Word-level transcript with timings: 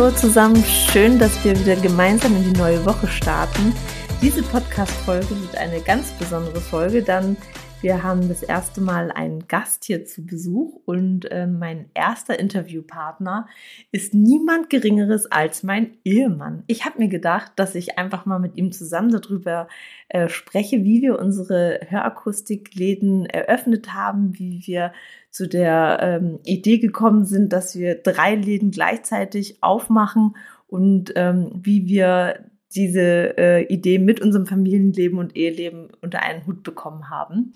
Hallo 0.00 0.16
zusammen, 0.16 0.64
schön, 0.64 1.18
dass 1.18 1.44
wir 1.44 1.52
wieder 1.60 1.76
gemeinsam 1.76 2.34
in 2.34 2.42
die 2.42 2.58
neue 2.58 2.82
Woche 2.86 3.06
starten. 3.06 3.74
Diese 4.22 4.42
Podcast-Folge 4.42 5.28
wird 5.28 5.58
eine 5.58 5.78
ganz 5.82 6.10
besondere 6.12 6.58
Folge, 6.58 7.02
dann 7.02 7.36
wir 7.82 8.02
haben 8.02 8.28
das 8.28 8.42
erste 8.42 8.82
Mal 8.82 9.10
einen 9.10 9.46
Gast 9.46 9.84
hier 9.84 10.04
zu 10.04 10.24
Besuch 10.24 10.80
und 10.84 11.30
äh, 11.30 11.46
mein 11.46 11.90
erster 11.94 12.38
Interviewpartner 12.38 13.46
ist 13.90 14.12
niemand 14.12 14.68
Geringeres 14.68 15.30
als 15.30 15.62
mein 15.62 15.96
Ehemann. 16.04 16.62
Ich 16.66 16.84
habe 16.84 16.98
mir 16.98 17.08
gedacht, 17.08 17.52
dass 17.56 17.74
ich 17.74 17.98
einfach 17.98 18.26
mal 18.26 18.38
mit 18.38 18.56
ihm 18.56 18.70
zusammen 18.72 19.10
darüber 19.10 19.68
äh, 20.08 20.28
spreche, 20.28 20.84
wie 20.84 21.00
wir 21.00 21.18
unsere 21.18 21.80
Hörakustikläden 21.88 23.24
eröffnet 23.26 23.94
haben, 23.94 24.38
wie 24.38 24.62
wir 24.66 24.92
zu 25.30 25.48
der 25.48 25.98
ähm, 26.02 26.40
Idee 26.44 26.78
gekommen 26.78 27.24
sind, 27.24 27.52
dass 27.52 27.76
wir 27.76 27.96
drei 27.96 28.34
Läden 28.34 28.70
gleichzeitig 28.70 29.62
aufmachen 29.62 30.36
und 30.66 31.12
ähm, 31.16 31.50
wie 31.54 31.86
wir 31.86 32.50
diese 32.74 33.36
äh, 33.38 33.64
Idee 33.64 33.98
mit 33.98 34.20
unserem 34.20 34.46
Familienleben 34.46 35.18
und 35.18 35.36
Eheleben 35.36 35.88
unter 36.00 36.22
einen 36.22 36.46
Hut 36.46 36.62
bekommen 36.62 37.10
haben. 37.10 37.52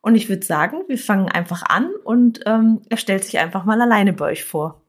Und 0.00 0.14
ich 0.14 0.28
würde 0.28 0.44
sagen, 0.44 0.84
wir 0.88 0.98
fangen 0.98 1.28
einfach 1.28 1.62
an 1.68 1.90
und 2.04 2.40
ähm, 2.46 2.82
er 2.88 2.96
stellt 2.96 3.24
sich 3.24 3.38
einfach 3.38 3.64
mal 3.64 3.80
alleine 3.80 4.12
bei 4.12 4.26
euch 4.26 4.44
vor. 4.44 4.82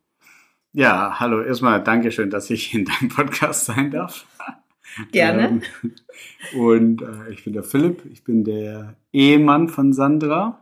Ja, 0.72 1.20
hallo, 1.20 1.42
erstmal 1.42 1.84
Dankeschön, 1.84 2.30
dass 2.30 2.50
ich 2.50 2.74
in 2.74 2.86
deinem 2.86 3.10
Podcast 3.10 3.66
sein 3.66 3.90
darf. 3.92 4.28
Gerne. 5.12 5.62
Ähm, 5.84 5.92
und 6.60 7.02
äh, 7.02 7.32
ich 7.32 7.44
bin 7.44 7.54
der 7.54 7.64
Philipp, 7.64 8.04
ich 8.12 8.24
bin 8.24 8.44
der 8.44 8.96
Ehemann 9.12 9.70
von 9.70 9.94
Sandra. 9.94 10.60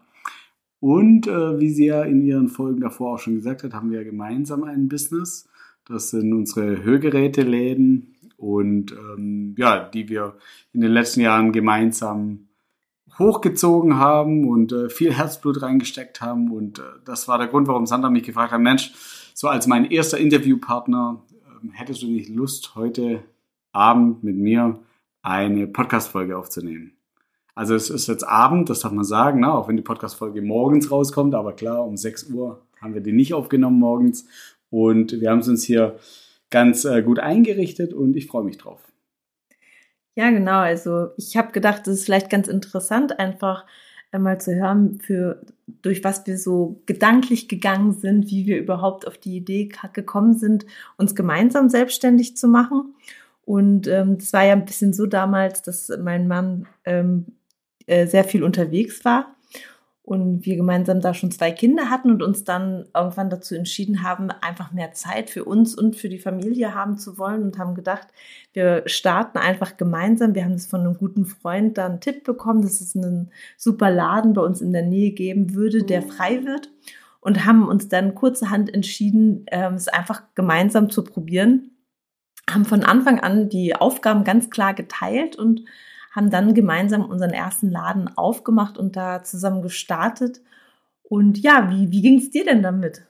Und 0.80 1.28
äh, 1.28 1.60
wie 1.60 1.70
sie 1.70 1.88
ja 1.88 2.04
in 2.04 2.22
ihren 2.22 2.50
Folgen 2.50 2.82
davor 2.82 3.16
auch 3.16 3.20
schon 3.20 3.36
gesagt 3.36 3.64
hat, 3.64 3.74
haben 3.74 3.92
wir 3.92 4.04
gemeinsam 4.04 4.64
ein 4.64 4.88
Business. 4.88 5.50
Das 5.86 6.12
sind 6.12 6.34
unsere 6.34 6.84
Hörgeräteläden 6.84 8.16
und 8.36 8.92
ähm, 8.92 9.56
ja, 9.58 9.88
die 9.90 10.10
wir 10.10 10.36
in 10.74 10.82
den 10.82 10.92
letzten 10.92 11.22
Jahren 11.22 11.52
gemeinsam 11.52 12.48
hochgezogen 13.18 13.98
haben 13.98 14.48
und 14.48 14.72
äh, 14.72 14.90
viel 14.90 15.14
Herzblut 15.14 15.62
reingesteckt 15.62 16.22
haben. 16.22 16.52
Und 16.52 16.80
äh, 16.80 16.84
das 17.06 17.28
war 17.28 17.38
der 17.38 17.48
Grund, 17.48 17.68
warum 17.68 17.86
Sandra 17.86 18.10
mich 18.10 18.24
gefragt 18.24 18.52
hat, 18.52 18.62
Mensch, 18.62 18.94
so 19.34 19.48
als 19.48 19.68
mein 19.68 19.86
erster 19.86 20.18
Interviewpartner, 20.18 21.24
äh, 21.32 21.70
hättest 21.72 22.04
du 22.04 22.08
nicht 22.08 22.30
Lust, 22.30 22.76
heute 22.76 23.24
Abend 23.72 24.24
mit 24.24 24.36
mir 24.36 24.80
eine 25.22 25.68
Podcast-Folge 25.68 26.38
aufzunehmen? 26.38 26.97
Also 27.58 27.74
es 27.74 27.90
ist 27.90 28.06
jetzt 28.06 28.22
Abend, 28.22 28.70
das 28.70 28.82
darf 28.82 28.92
man 28.92 29.04
sagen, 29.04 29.40
ne? 29.40 29.52
auch 29.52 29.68
wenn 29.68 29.78
die 29.78 29.82
Podcast-Folge 29.82 30.44
morgens 30.44 30.92
rauskommt, 30.92 31.34
aber 31.34 31.54
klar, 31.54 31.84
um 31.84 31.98
6 31.98 32.30
Uhr 32.30 32.62
haben 32.80 32.94
wir 32.94 33.02
die 33.02 33.14
nicht 33.14 33.34
aufgenommen 33.34 33.80
morgens. 33.80 34.28
Und 34.70 35.20
wir 35.20 35.32
haben 35.32 35.40
es 35.40 35.48
uns 35.48 35.64
hier 35.64 35.98
ganz 36.52 36.86
äh, 36.86 37.02
gut 37.02 37.18
eingerichtet 37.18 37.96
und 37.96 38.16
ich 38.16 38.28
freue 38.28 38.44
mich 38.44 38.60
drauf. 38.60 38.80
Ja, 40.14 40.30
genau. 40.30 40.60
Also 40.60 41.08
ich 41.18 41.36
habe 41.36 41.52
gedacht, 41.52 41.88
es 41.88 42.02
ist 42.02 42.06
vielleicht 42.06 42.30
ganz 42.30 42.48
interessant, 42.48 43.18
einfach 43.18 43.66
einmal 44.12 44.40
zu 44.40 44.54
hören, 44.54 45.00
für 45.00 45.42
durch 45.82 46.04
was 46.04 46.28
wir 46.28 46.38
so 46.38 46.84
gedanklich 46.86 47.50
gegangen 47.50 47.94
sind, 47.94 48.30
wie 48.30 48.46
wir 48.46 48.60
überhaupt 48.60 49.08
auf 49.08 49.18
die 49.18 49.36
Idee 49.36 49.72
gekommen 49.94 50.38
sind, 50.38 50.68
uns 50.98 51.16
gemeinsam 51.16 51.70
selbstständig 51.70 52.38
zu 52.38 52.48
machen. 52.48 52.94
Und 53.46 53.88
ähm, 53.88 54.18
war 54.32 54.46
ja 54.46 54.54
ein 54.54 54.66
bisschen 54.66 54.94
so 54.94 55.08
damals, 55.08 55.64
dass 55.64 55.90
mein 56.04 56.28
Mann 56.28 56.68
ähm, 56.84 57.37
äh, 57.88 58.06
sehr 58.08 58.24
viel 58.24 58.44
unterwegs 58.44 59.04
war 59.04 59.36
und 60.08 60.46
wir 60.46 60.56
gemeinsam 60.56 61.02
da 61.02 61.14
schon 61.14 61.32
zwei 61.32 61.52
Kinder 61.52 61.90
hatten 61.90 62.10
und 62.10 62.24
uns 62.24 62.46
dann 62.46 62.86
irgendwann 62.96 63.30
dazu 63.30 63.56
entschieden 63.56 64.04
haben, 64.04 64.32
einfach 64.32 64.72
mehr 64.72 64.94
Zeit 64.94 65.30
für 65.30 65.44
uns 65.44 65.76
und 65.76 65.98
für 65.98 66.08
die 66.08 66.18
Familie 66.18 66.74
haben 66.74 66.98
zu 66.98 67.18
wollen 67.18 67.44
und 67.44 67.58
haben 67.58 67.76
gedacht, 67.76 68.08
wir 68.54 68.84
starten 68.86 69.38
einfach 69.38 69.76
gemeinsam. 69.76 70.34
Wir 70.34 70.46
haben 70.46 70.54
es 70.54 70.66
von 70.66 70.80
einem 70.80 70.98
guten 70.98 71.26
Freund 71.26 71.78
da 71.78 71.88
einen 71.88 72.00
Tipp 72.00 72.24
bekommen, 72.24 72.62
dass 72.62 72.80
es 72.80 72.96
einen 72.96 73.32
super 73.58 73.92
Laden 73.92 74.32
bei 74.32 74.42
uns 74.42 74.62
in 74.62 74.72
der 74.72 74.84
Nähe 74.84 75.12
geben 75.12 75.54
würde, 75.56 75.84
der 75.84 76.02
frei 76.02 76.46
wird 76.46 76.72
und 77.20 77.44
haben 77.44 77.68
uns 77.68 77.90
dann 77.90 78.16
kurzerhand 78.16 78.74
entschieden, 78.74 79.46
ähm, 79.52 79.74
es 79.74 79.90
einfach 79.90 80.22
gemeinsam 80.36 80.90
zu 80.90 81.04
probieren, 81.04 81.72
haben 82.50 82.64
von 82.64 82.86
Anfang 82.86 83.20
an 83.20 83.50
die 83.50 83.76
Aufgaben 83.76 84.24
ganz 84.24 84.50
klar 84.50 84.74
geteilt 84.74 85.36
und 85.36 85.66
haben 86.18 86.32
dann 86.32 86.56
gemeinsam 86.56 87.06
unseren 87.06 87.30
ersten 87.30 87.70
Laden 87.70 88.10
aufgemacht 88.18 88.80
und 88.80 88.96
da 88.96 89.24
zusammen 89.24 89.62
gestartet. 89.62 90.42
Und 91.04 91.38
ja, 91.38 91.70
wie, 91.70 91.92
wie 91.92 92.02
ging 92.02 92.18
es 92.18 92.32
dir 92.32 92.44
denn 92.44 92.64
damit? 92.64 93.04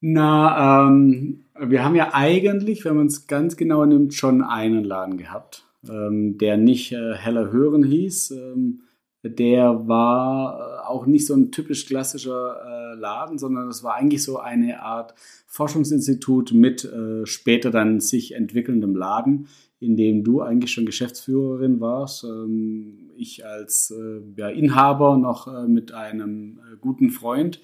Na, 0.00 0.88
ähm, 0.88 1.44
wir 1.60 1.84
haben 1.84 1.94
ja 1.94 2.12
eigentlich, 2.12 2.84
wenn 2.84 2.96
man 2.96 3.06
es 3.06 3.28
ganz 3.28 3.56
genau 3.56 3.84
nimmt, 3.84 4.14
schon 4.14 4.42
einen 4.42 4.82
Laden 4.82 5.16
gehabt, 5.16 5.64
ähm, 5.88 6.38
der 6.38 6.56
nicht 6.56 6.90
äh, 6.90 7.14
Heller 7.14 7.52
Hören 7.52 7.84
hieß. 7.84 8.32
Ähm, 8.32 8.80
der 9.22 9.86
war 9.86 10.58
äh, 10.58 10.86
auch 10.88 11.06
nicht 11.06 11.26
so 11.26 11.34
ein 11.34 11.52
typisch 11.52 11.86
klassischer 11.86 12.56
äh, 12.64 12.98
Laden, 12.98 13.38
sondern 13.38 13.68
das 13.68 13.84
war 13.84 13.94
eigentlich 13.94 14.22
so 14.22 14.38
eine 14.38 14.82
Art 14.82 15.14
Forschungsinstitut 15.46 16.52
mit 16.52 16.84
äh, 16.84 17.24
später 17.24 17.70
dann 17.70 18.00
sich 18.00 18.34
entwickelndem 18.34 18.96
Laden, 18.96 19.48
in 19.78 19.96
dem 19.96 20.24
du 20.24 20.42
eigentlich 20.42 20.72
schon 20.72 20.86
Geschäftsführerin 20.86 21.80
warst. 21.80 22.24
Ähm, 22.24 23.10
ich 23.16 23.46
als 23.46 23.92
äh, 23.92 24.20
ja, 24.36 24.48
Inhaber 24.48 25.16
noch 25.16 25.46
äh, 25.46 25.68
mit 25.68 25.92
einem 25.92 26.58
äh, 26.58 26.76
guten 26.80 27.10
Freund. 27.10 27.60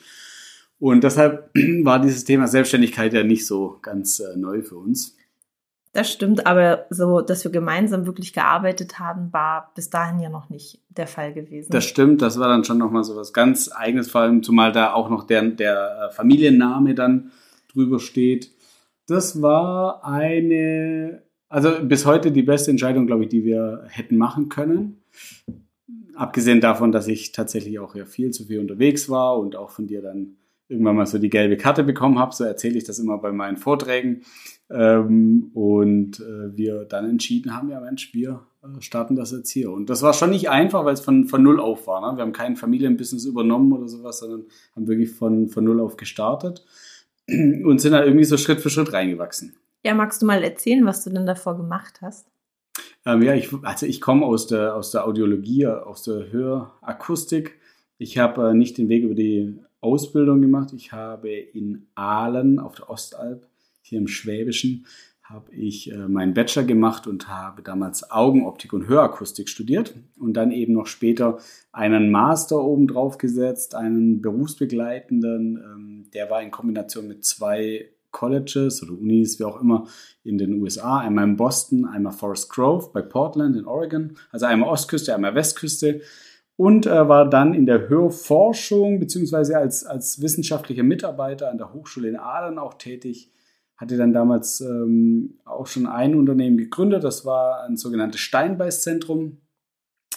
Und 0.79 1.03
deshalb 1.03 1.51
war 1.83 2.01
dieses 2.01 2.25
Thema 2.25 2.47
Selbstständigkeit 2.47 3.13
ja 3.13 3.25
nicht 3.25 3.47
so 3.47 3.79
ganz 3.83 4.23
neu 4.37 4.63
für 4.63 4.77
uns. 4.77 5.18
Das 5.99 6.13
stimmt, 6.13 6.47
aber 6.47 6.87
so, 6.91 7.21
dass 7.21 7.43
wir 7.43 7.51
gemeinsam 7.51 8.07
wirklich 8.07 8.33
gearbeitet 8.33 9.01
haben, 9.01 9.33
war 9.33 9.73
bis 9.75 9.91
dahin 9.91 10.21
ja 10.21 10.29
noch 10.29 10.49
nicht 10.49 10.81
der 10.91 11.09
Fall 11.09 11.33
gewesen. 11.33 11.73
Das 11.73 11.85
stimmt, 11.85 12.23
das 12.23 12.39
war 12.39 12.49
dann 12.49 12.63
schon 12.63 12.79
nochmal 12.79 13.03
so 13.03 13.17
was 13.17 13.33
ganz 13.33 13.71
eigenes, 13.75 14.09
vor 14.09 14.21
allem 14.21 14.45
zumal 14.45 14.71
da 14.71 14.93
auch 14.93 15.11
noch 15.11 15.25
der, 15.25 15.43
der 15.43 16.11
Familienname 16.13 16.95
dann 16.95 17.33
drüber 17.73 17.99
steht. 17.99 18.53
Das 19.07 19.43
war 19.43 20.05
eine 20.05 21.23
also 21.49 21.71
bis 21.83 22.05
heute 22.05 22.31
die 22.31 22.43
beste 22.43 22.71
Entscheidung, 22.71 23.07
glaube 23.07 23.25
ich, 23.25 23.31
die 23.31 23.45
wir 23.45 23.85
hätten 23.89 24.17
machen 24.17 24.49
können. 24.49 25.03
Abgesehen 26.15 26.61
davon, 26.61 26.93
dass 26.93 27.09
ich 27.09 27.33
tatsächlich 27.33 27.79
auch 27.79 27.95
ja 27.95 28.05
viel 28.05 28.31
zu 28.31 28.45
viel 28.45 28.61
unterwegs 28.61 29.09
war 29.09 29.39
und 29.39 29.57
auch 29.57 29.71
von 29.71 29.87
dir 29.87 30.03
dann 30.03 30.37
irgendwann 30.69 30.97
mal 30.97 31.07
so 31.07 31.19
die 31.19 31.31
gelbe 31.31 31.57
Karte 31.57 31.83
bekommen 31.83 32.19
habe. 32.19 32.35
So 32.35 32.45
erzähle 32.45 32.77
ich 32.77 32.85
das 32.85 32.99
immer 32.99 33.19
bei 33.19 33.33
meinen 33.33 33.57
Vorträgen. 33.57 34.23
Ähm, 34.71 35.51
und 35.55 36.21
äh, 36.21 36.57
wir 36.57 36.85
dann 36.85 37.09
entschieden 37.09 37.57
haben, 37.57 37.71
ja 37.71 37.81
Mensch, 37.81 38.13
wir 38.13 38.47
äh, 38.63 38.81
starten 38.81 39.17
das 39.17 39.33
jetzt 39.33 39.51
hier. 39.51 39.73
Und 39.73 39.89
das 39.89 40.03
war 40.03 40.13
schon 40.13 40.31
nicht 40.31 40.51
einfach, 40.51 40.85
weil 40.85 40.93
es 40.93 41.01
von, 41.01 41.25
von 41.25 41.43
null 41.43 41.59
auf 41.59 41.87
war. 41.87 42.01
Ne? 42.01 42.19
Wir 42.19 42.23
haben 42.23 42.33
kein 42.33 42.57
Familienbusiness 42.57 43.25
übernommen 43.25 43.73
oder 43.73 43.89
sowas, 43.89 44.19
sondern 44.19 44.45
haben 44.77 44.87
wirklich 44.87 45.11
von, 45.11 45.49
von 45.49 45.65
null 45.65 45.81
auf 45.81 45.97
gestartet 45.97 46.67
und 47.29 47.81
sind 47.81 47.93
da 47.93 48.05
irgendwie 48.05 48.25
so 48.25 48.37
Schritt 48.37 48.61
für 48.61 48.71
Schritt 48.71 48.93
reingewachsen. 48.93 49.55
Ja, 49.85 49.95
magst 49.95 50.21
du 50.21 50.27
mal 50.27 50.43
erzählen, 50.43 50.85
was 50.85 51.05
du 51.05 51.11
denn 51.11 51.25
davor 51.25 51.57
gemacht 51.57 52.01
hast? 52.03 52.27
Ähm, 53.07 53.23
ja, 53.23 53.35
ich, 53.35 53.51
also 53.63 53.87
ich 53.87 54.03
komme 54.03 54.27
aus 54.27 54.49
der, 54.49 54.75
aus 54.75 54.91
der 54.91 55.07
Audiologie, 55.07 55.67
aus 55.67 56.03
der 56.03 56.31
Hörakustik. 56.31 57.59
Ich 57.97 58.19
habe 58.19 58.51
äh, 58.51 58.55
nicht 58.55 58.77
den 58.77 58.89
Weg 58.89 59.05
über 59.05 59.15
die 59.15 59.59
Ausbildung 59.81 60.41
gemacht. 60.41 60.73
Ich 60.75 60.93
habe 60.93 61.31
in 61.31 61.87
Aalen 61.95 62.59
auf 62.59 62.75
der 62.75 62.91
Ostalb, 62.91 63.47
hier 63.83 63.99
im 63.99 64.09
Schwäbischen, 64.09 64.87
habe 65.29 65.53
ich 65.55 65.93
äh, 65.93 66.09
meinen 66.09 66.33
Bachelor 66.33 66.65
gemacht 66.65 67.07
und 67.07 67.29
habe 67.29 67.63
damals 67.63 68.11
Augenoptik 68.11 68.73
und 68.73 68.89
Hörakustik 68.89 69.49
studiert 69.49 69.95
und 70.19 70.35
dann 70.35 70.53
eben 70.53 70.73
noch 70.73 70.87
später 70.87 71.39
einen 71.71 72.11
Master 72.11 72.65
obendrauf 72.65 73.19
gesetzt, 73.19 73.75
einen 73.75 74.23
berufsbegleitenden, 74.23 75.59
ähm, 75.63 76.11
der 76.15 76.31
war 76.31 76.43
in 76.43 76.51
Kombination 76.51 77.09
mit 77.09 77.25
zwei 77.25 77.91
Colleges 78.11 78.83
oder 78.83 78.93
Unis, 78.93 79.39
wie 79.39 79.45
auch 79.45 79.61
immer, 79.61 79.87
in 80.25 80.39
den 80.39 80.63
USA. 80.63 80.99
Einmal 80.99 81.25
in 81.25 81.37
Boston, 81.37 81.85
einmal 81.85 82.13
Forest 82.15 82.51
Grove 82.51 82.91
bei 82.93 83.03
Portland 83.03 83.55
in 83.55 83.67
Oregon. 83.67 84.17
Also 84.33 84.47
einmal 84.47 84.71
Ostküste, 84.71 85.15
einmal 85.15 85.35
Westküste. 85.35 86.01
Und 86.59 86.87
äh, 86.87 87.09
war 87.09 87.31
dann 87.31 87.55
in 87.55 87.67
der 87.67 87.89
Hörforschung 87.89 88.99
beziehungsweise 88.99 89.57
als, 89.57 89.87
als 89.87 90.21
wissenschaftlicher 90.21 90.83
Mitarbeiter 90.83 91.53
an 91.53 91.57
der 91.57 91.73
Hochschule 91.73 92.09
in 92.09 92.17
Aalen 92.17 92.59
auch 92.59 92.75
tätig. 92.75 93.31
Hatte 93.77 93.97
dann 93.97 94.13
damals 94.13 94.61
ähm, 94.61 95.39
auch 95.45 95.69
schon 95.69 95.87
ein 95.87 96.17
Unternehmen 96.17 96.59
gegründet. 96.59 97.05
Das 97.05 97.25
war 97.25 97.63
ein 97.63 97.77
sogenanntes 97.77 98.21
Steinbeißzentrum. 98.23 99.39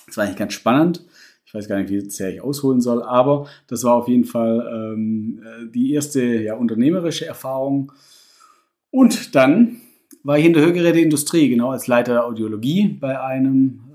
Das 0.08 0.18
war 0.18 0.24
eigentlich 0.24 0.38
ganz 0.38 0.54
spannend. 0.54 1.06
Ich 1.46 1.54
weiß 1.54 1.68
gar 1.68 1.78
nicht, 1.78 1.92
wie 1.92 2.10
sehr 2.10 2.34
ich 2.34 2.42
ausholen 2.42 2.82
soll, 2.82 3.04
aber 3.04 3.46
das 3.68 3.84
war 3.84 3.94
auf 3.94 4.08
jeden 4.08 4.26
Fall 4.26 4.68
ähm, 4.74 5.44
äh, 5.46 5.72
die 5.72 5.94
erste 5.94 6.24
ja, 6.24 6.56
unternehmerische 6.56 7.28
Erfahrung. 7.28 7.92
Und 8.90 9.36
dann 9.36 9.78
war 10.24 10.40
ich 10.40 10.46
in 10.46 10.54
der 10.54 10.64
Hörgeräteindustrie, 10.64 11.50
genau 11.50 11.70
als 11.70 11.86
Leiter 11.86 12.14
der 12.14 12.26
Audiologie 12.26 12.88
bei 12.88 13.22
einem 13.22 13.91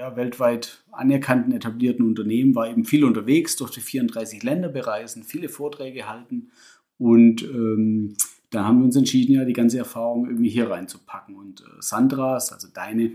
ja, 0.00 0.16
weltweit 0.16 0.82
anerkannten, 0.92 1.52
etablierten 1.52 2.06
Unternehmen, 2.06 2.54
war 2.54 2.70
eben 2.70 2.86
viel 2.86 3.04
unterwegs, 3.04 3.56
durfte 3.56 3.82
34 3.82 4.42
Länder 4.42 4.70
bereisen, 4.70 5.24
viele 5.24 5.50
Vorträge 5.50 6.08
halten 6.08 6.50
und 6.96 7.42
ähm, 7.42 8.16
da 8.50 8.64
haben 8.64 8.78
wir 8.78 8.86
uns 8.86 8.96
entschieden, 8.96 9.34
ja, 9.34 9.44
die 9.44 9.52
ganze 9.52 9.78
Erfahrung 9.78 10.26
irgendwie 10.26 10.48
hier 10.48 10.68
reinzupacken. 10.68 11.36
Und 11.36 11.60
äh, 11.60 11.64
Sandras, 11.80 12.52
also 12.52 12.68
deine 12.72 13.12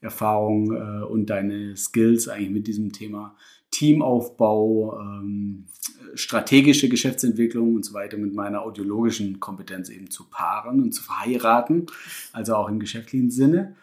Erfahrung 0.00 0.72
äh, 0.72 1.04
und 1.04 1.26
deine 1.26 1.76
Skills 1.76 2.28
eigentlich 2.28 2.50
mit 2.50 2.66
diesem 2.66 2.92
Thema 2.92 3.36
Teamaufbau, 3.70 4.98
ähm, 4.98 5.66
strategische 6.14 6.88
Geschäftsentwicklung 6.88 7.76
und 7.76 7.84
so 7.84 7.92
weiter 7.92 8.16
mit 8.16 8.34
meiner 8.34 8.62
audiologischen 8.62 9.38
Kompetenz 9.38 9.90
eben 9.90 10.10
zu 10.10 10.24
paaren 10.28 10.80
und 10.80 10.92
zu 10.92 11.02
verheiraten, 11.02 11.86
also 12.32 12.56
auch 12.56 12.68
im 12.68 12.80
geschäftlichen 12.80 13.30
Sinne. 13.30 13.76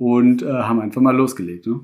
Und 0.00 0.40
äh, 0.40 0.46
haben 0.46 0.80
einfach 0.80 1.02
mal 1.02 1.14
losgelegt. 1.14 1.66
Ne? 1.66 1.80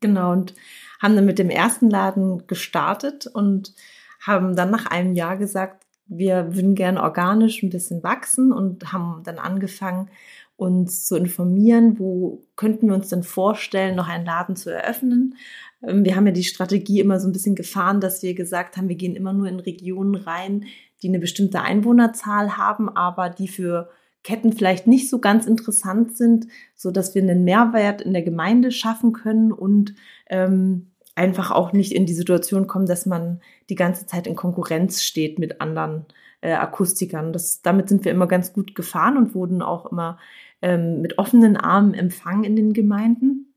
Genau, 0.00 0.32
und 0.32 0.54
haben 1.02 1.16
dann 1.16 1.26
mit 1.26 1.38
dem 1.38 1.50
ersten 1.50 1.90
Laden 1.90 2.46
gestartet 2.46 3.26
und 3.26 3.74
haben 4.22 4.56
dann 4.56 4.70
nach 4.70 4.86
einem 4.86 5.12
Jahr 5.12 5.36
gesagt, 5.36 5.84
wir 6.06 6.54
würden 6.54 6.74
gerne 6.74 7.02
organisch 7.02 7.62
ein 7.62 7.68
bisschen 7.68 8.02
wachsen 8.02 8.52
und 8.52 8.90
haben 8.90 9.22
dann 9.22 9.38
angefangen, 9.38 10.08
uns 10.56 11.04
zu 11.04 11.14
informieren, 11.16 11.98
wo 11.98 12.42
könnten 12.56 12.86
wir 12.88 12.94
uns 12.94 13.10
denn 13.10 13.22
vorstellen, 13.22 13.96
noch 13.96 14.08
einen 14.08 14.24
Laden 14.24 14.56
zu 14.56 14.70
eröffnen. 14.70 15.36
Ähm, 15.82 16.06
wir 16.06 16.16
haben 16.16 16.26
ja 16.26 16.32
die 16.32 16.42
Strategie 16.42 17.00
immer 17.00 17.20
so 17.20 17.28
ein 17.28 17.32
bisschen 17.32 17.54
gefahren, 17.54 18.00
dass 18.00 18.22
wir 18.22 18.32
gesagt 18.32 18.78
haben, 18.78 18.88
wir 18.88 18.96
gehen 18.96 19.14
immer 19.14 19.34
nur 19.34 19.46
in 19.46 19.60
Regionen 19.60 20.14
rein, 20.14 20.64
die 21.02 21.08
eine 21.08 21.18
bestimmte 21.18 21.60
Einwohnerzahl 21.60 22.56
haben, 22.56 22.88
aber 22.88 23.28
die 23.28 23.48
für 23.48 23.90
Ketten 24.26 24.52
vielleicht 24.52 24.88
nicht 24.88 25.08
so 25.08 25.20
ganz 25.20 25.46
interessant 25.46 26.16
sind, 26.16 26.48
so 26.74 26.90
dass 26.90 27.14
wir 27.14 27.22
einen 27.22 27.44
Mehrwert 27.44 28.00
in 28.00 28.12
der 28.12 28.22
Gemeinde 28.22 28.72
schaffen 28.72 29.12
können 29.12 29.52
und 29.52 29.94
ähm, 30.28 30.90
einfach 31.14 31.52
auch 31.52 31.72
nicht 31.72 31.92
in 31.92 32.06
die 32.06 32.12
Situation 32.12 32.66
kommen, 32.66 32.86
dass 32.86 33.06
man 33.06 33.40
die 33.70 33.76
ganze 33.76 34.04
Zeit 34.04 34.26
in 34.26 34.34
Konkurrenz 34.34 35.04
steht 35.04 35.38
mit 35.38 35.60
anderen 35.60 36.06
äh, 36.40 36.54
Akustikern. 36.54 37.32
Das, 37.32 37.62
damit 37.62 37.88
sind 37.88 38.04
wir 38.04 38.10
immer 38.10 38.26
ganz 38.26 38.52
gut 38.52 38.74
gefahren 38.74 39.16
und 39.16 39.36
wurden 39.36 39.62
auch 39.62 39.92
immer 39.92 40.18
ähm, 40.60 41.02
mit 41.02 41.18
offenen 41.18 41.56
Armen 41.56 41.94
empfangen 41.94 42.42
in 42.42 42.56
den 42.56 42.72
Gemeinden. 42.72 43.54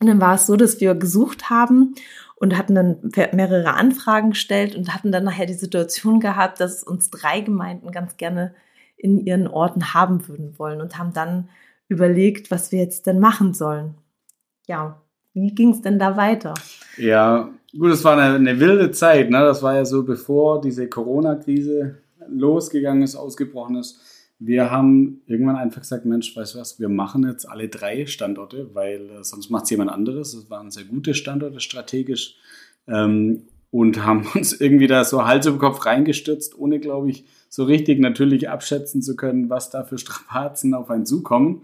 Und 0.00 0.06
dann 0.06 0.20
war 0.20 0.36
es 0.36 0.46
so, 0.46 0.54
dass 0.54 0.80
wir 0.80 0.94
gesucht 0.94 1.50
haben 1.50 1.96
und 2.36 2.56
hatten 2.56 2.76
dann 2.76 2.98
mehrere 3.32 3.74
Anfragen 3.74 4.30
gestellt 4.30 4.76
und 4.76 4.94
hatten 4.94 5.10
dann 5.10 5.24
nachher 5.24 5.46
die 5.46 5.54
Situation 5.54 6.20
gehabt, 6.20 6.60
dass 6.60 6.84
uns 6.84 7.10
drei 7.10 7.40
Gemeinden 7.40 7.90
ganz 7.90 8.16
gerne 8.16 8.54
in 8.96 9.24
ihren 9.24 9.46
Orten 9.46 9.94
haben 9.94 10.26
würden 10.28 10.58
wollen 10.58 10.80
und 10.80 10.98
haben 10.98 11.12
dann 11.12 11.48
überlegt, 11.88 12.50
was 12.50 12.72
wir 12.72 12.80
jetzt 12.80 13.06
denn 13.06 13.20
machen 13.20 13.54
sollen. 13.54 13.94
Ja, 14.66 15.00
wie 15.34 15.54
ging 15.54 15.70
es 15.70 15.82
denn 15.82 15.98
da 15.98 16.16
weiter? 16.16 16.54
Ja, 16.96 17.50
gut, 17.78 17.92
es 17.92 18.04
war 18.04 18.18
eine, 18.18 18.34
eine, 18.36 18.58
wilde 18.58 18.90
Zeit. 18.90 19.30
Ne? 19.30 19.38
Das 19.40 19.62
war 19.62 19.76
ja 19.76 19.84
so, 19.84 20.02
bevor 20.02 20.60
diese 20.60 20.88
Corona-Krise 20.88 21.98
losgegangen 22.28 23.02
ist, 23.02 23.16
ausgebrochen 23.16 23.76
ist. 23.76 24.00
Wir 24.38 24.70
haben 24.70 25.22
irgendwann 25.26 25.56
einfach 25.56 25.80
gesagt, 25.80 26.04
Mensch, 26.04 26.36
weißt 26.36 26.54
du 26.54 26.58
was, 26.58 26.78
wir 26.78 26.88
machen 26.88 27.26
jetzt 27.26 27.48
alle 27.48 27.68
drei 27.68 28.06
Standorte, 28.06 28.74
weil 28.74 29.10
äh, 29.10 29.24
sonst 29.24 29.50
macht 29.50 29.64
es 29.64 29.70
jemand 29.70 29.90
anderes. 29.90 30.32
Das 30.32 30.50
waren 30.50 30.70
sehr 30.70 30.84
gute 30.84 31.14
Standorte 31.14 31.60
strategisch 31.60 32.36
ähm, 32.86 33.44
und 33.70 34.04
haben 34.04 34.26
uns 34.34 34.52
irgendwie 34.58 34.88
da 34.88 35.04
so 35.04 35.24
Hals 35.26 35.46
über 35.46 35.58
Kopf 35.58 35.86
reingestürzt, 35.86 36.58
ohne, 36.58 36.80
glaube 36.80 37.10
ich, 37.10 37.24
so 37.48 37.64
richtig 37.64 38.00
natürlich 38.00 38.48
abschätzen 38.48 39.02
zu 39.02 39.16
können, 39.16 39.50
was 39.50 39.70
da 39.70 39.84
für 39.84 39.98
Strapazen 39.98 40.74
auf 40.74 40.90
einen 40.90 41.06
zukommen. 41.06 41.62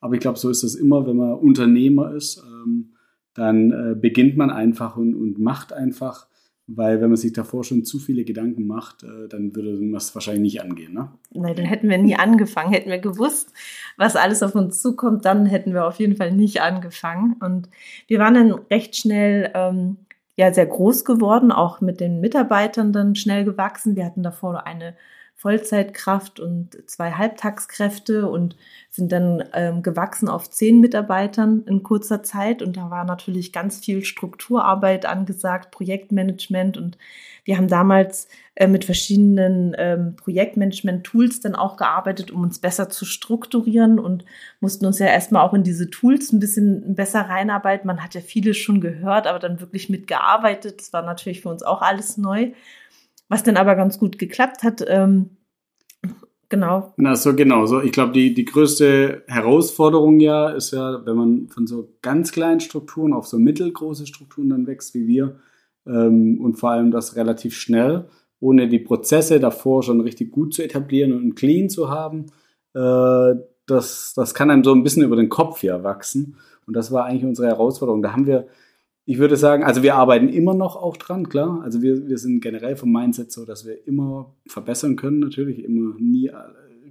Aber 0.00 0.14
ich 0.14 0.20
glaube, 0.20 0.38
so 0.38 0.50
ist 0.50 0.62
es 0.62 0.74
immer, 0.74 1.06
wenn 1.06 1.16
man 1.16 1.34
Unternehmer 1.34 2.12
ist. 2.12 2.42
Ähm, 2.44 2.92
dann 3.34 3.70
äh, 3.70 3.94
beginnt 3.94 4.36
man 4.36 4.50
einfach 4.50 4.96
und, 4.96 5.14
und 5.14 5.38
macht 5.38 5.72
einfach, 5.72 6.26
weil 6.66 7.00
wenn 7.00 7.08
man 7.08 7.16
sich 7.16 7.32
davor 7.32 7.64
schon 7.64 7.84
zu 7.84 7.98
viele 7.98 8.24
Gedanken 8.24 8.66
macht, 8.66 9.04
äh, 9.04 9.28
dann 9.28 9.54
würde 9.54 9.72
man 9.80 9.96
es 9.96 10.14
wahrscheinlich 10.14 10.42
nicht 10.42 10.62
angehen. 10.62 10.92
Ne? 10.92 11.08
Nein, 11.32 11.56
dann 11.56 11.64
hätten 11.64 11.88
wir 11.88 11.98
nie 11.98 12.16
angefangen. 12.16 12.72
Hätten 12.72 12.90
wir 12.90 12.98
gewusst, 12.98 13.52
was 13.96 14.16
alles 14.16 14.42
auf 14.42 14.54
uns 14.54 14.82
zukommt, 14.82 15.24
dann 15.24 15.46
hätten 15.46 15.72
wir 15.72 15.86
auf 15.86 15.98
jeden 15.98 16.16
Fall 16.16 16.32
nicht 16.32 16.60
angefangen. 16.60 17.36
Und 17.40 17.68
wir 18.06 18.18
waren 18.18 18.34
dann 18.34 18.52
recht 18.70 18.96
schnell 18.96 19.50
ähm, 19.54 19.96
ja 20.36 20.52
sehr 20.52 20.66
groß 20.66 21.04
geworden, 21.04 21.52
auch 21.52 21.80
mit 21.80 22.00
den 22.00 22.20
Mitarbeitern 22.20 22.92
dann 22.92 23.14
schnell 23.14 23.44
gewachsen. 23.44 23.96
Wir 23.96 24.04
hatten 24.04 24.22
davor 24.22 24.66
eine 24.66 24.94
Vollzeitkraft 25.42 26.38
und 26.38 26.88
zwei 26.88 27.10
Halbtagskräfte 27.10 28.28
und 28.28 28.54
sind 28.90 29.10
dann 29.10 29.42
ähm, 29.54 29.82
gewachsen 29.82 30.28
auf 30.28 30.48
zehn 30.48 30.78
Mitarbeitern 30.78 31.64
in 31.66 31.82
kurzer 31.82 32.22
Zeit. 32.22 32.62
Und 32.62 32.76
da 32.76 32.90
war 32.90 33.04
natürlich 33.04 33.52
ganz 33.52 33.80
viel 33.80 34.04
Strukturarbeit 34.04 35.04
angesagt, 35.04 35.72
Projektmanagement. 35.72 36.76
Und 36.76 36.96
wir 37.42 37.56
haben 37.56 37.66
damals 37.66 38.28
äh, 38.54 38.68
mit 38.68 38.84
verschiedenen 38.84 39.74
ähm, 39.76 40.14
Projektmanagement-Tools 40.14 41.40
dann 41.40 41.56
auch 41.56 41.76
gearbeitet, 41.76 42.30
um 42.30 42.42
uns 42.42 42.60
besser 42.60 42.88
zu 42.88 43.04
strukturieren 43.04 43.98
und 43.98 44.24
mussten 44.60 44.86
uns 44.86 45.00
ja 45.00 45.06
erstmal 45.06 45.42
auch 45.44 45.54
in 45.54 45.64
diese 45.64 45.90
Tools 45.90 46.32
ein 46.32 46.38
bisschen 46.38 46.94
besser 46.94 47.22
reinarbeiten. 47.22 47.88
Man 47.88 48.04
hat 48.04 48.14
ja 48.14 48.20
vieles 48.20 48.58
schon 48.58 48.80
gehört, 48.80 49.26
aber 49.26 49.40
dann 49.40 49.58
wirklich 49.58 49.88
mitgearbeitet. 49.88 50.78
Das 50.78 50.92
war 50.92 51.02
natürlich 51.02 51.40
für 51.40 51.48
uns 51.48 51.64
auch 51.64 51.82
alles 51.82 52.16
neu 52.16 52.52
was 53.32 53.42
dann 53.42 53.56
aber 53.56 53.76
ganz 53.76 53.98
gut 53.98 54.18
geklappt 54.18 54.62
hat. 54.62 54.84
Ähm, 54.86 55.38
genau. 56.50 56.92
Na, 56.98 57.16
so 57.16 57.34
genau. 57.34 57.64
So, 57.64 57.80
ich 57.80 57.90
glaube, 57.90 58.12
die, 58.12 58.34
die 58.34 58.44
größte 58.44 59.22
Herausforderung 59.26 60.20
ja 60.20 60.50
ist 60.50 60.72
ja, 60.72 61.00
wenn 61.06 61.16
man 61.16 61.48
von 61.48 61.66
so 61.66 61.88
ganz 62.02 62.30
kleinen 62.30 62.60
Strukturen 62.60 63.14
auf 63.14 63.26
so 63.26 63.38
mittelgroße 63.38 64.06
Strukturen 64.06 64.50
dann 64.50 64.66
wächst 64.66 64.92
wie 64.92 65.06
wir 65.06 65.36
ähm, 65.86 66.42
und 66.42 66.56
vor 66.58 66.72
allem 66.72 66.90
das 66.90 67.16
relativ 67.16 67.56
schnell, 67.56 68.04
ohne 68.38 68.68
die 68.68 68.80
Prozesse 68.80 69.40
davor 69.40 69.82
schon 69.82 70.02
richtig 70.02 70.30
gut 70.30 70.52
zu 70.52 70.62
etablieren 70.62 71.14
und 71.14 71.34
clean 71.34 71.70
zu 71.70 71.88
haben. 71.88 72.26
Äh, 72.74 73.36
das, 73.64 74.12
das 74.14 74.34
kann 74.34 74.50
einem 74.50 74.62
so 74.62 74.74
ein 74.74 74.82
bisschen 74.82 75.04
über 75.04 75.16
den 75.16 75.30
Kopf 75.30 75.62
ja 75.62 75.82
wachsen. 75.82 76.36
Und 76.66 76.74
das 76.74 76.92
war 76.92 77.06
eigentlich 77.06 77.24
unsere 77.24 77.48
Herausforderung. 77.48 78.02
Da 78.02 78.12
haben 78.12 78.26
wir 78.26 78.46
ich 79.04 79.18
würde 79.18 79.36
sagen, 79.36 79.64
also 79.64 79.82
wir 79.82 79.96
arbeiten 79.96 80.28
immer 80.28 80.54
noch 80.54 80.76
auch 80.76 80.96
dran, 80.96 81.28
klar. 81.28 81.60
Also 81.62 81.82
wir, 81.82 82.08
wir 82.08 82.18
sind 82.18 82.40
generell 82.40 82.76
vom 82.76 82.92
Mindset 82.92 83.32
so, 83.32 83.44
dass 83.44 83.66
wir 83.66 83.86
immer 83.86 84.34
verbessern 84.46 84.96
können, 84.96 85.18
natürlich, 85.18 85.64
immer 85.64 85.96
nie 85.98 86.28
äh, 86.28 86.34